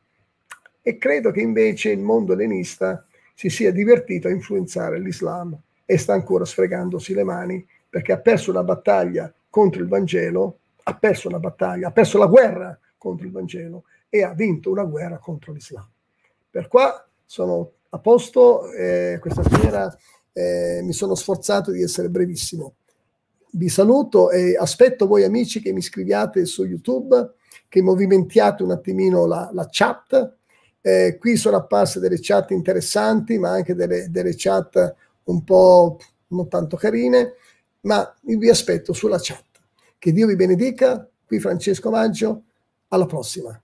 [0.82, 6.14] E credo che invece il mondo ellenista si sia divertito a influenzare l'Islam e sta
[6.14, 7.68] ancora sfregandosi le mani
[7.98, 12.28] perché ha perso la battaglia contro il Vangelo, ha perso una battaglia, ha perso la
[12.28, 15.90] guerra contro il Vangelo e ha vinto una guerra contro l'Islam.
[16.48, 19.98] Per qua sono a posto, eh, questa sera
[20.32, 22.76] eh, mi sono sforzato di essere brevissimo.
[23.54, 27.34] Vi saluto e aspetto voi amici che mi scriviate su YouTube,
[27.68, 30.36] che movimentiate un attimino la, la chat.
[30.82, 36.48] Eh, qui sono apparse delle chat interessanti, ma anche delle, delle chat un po' non
[36.48, 37.34] tanto carine,
[37.88, 39.46] ma vi aspetto sulla chat.
[39.98, 41.10] Che Dio vi benedica.
[41.26, 42.44] Qui Francesco Maggio.
[42.90, 43.60] Alla prossima.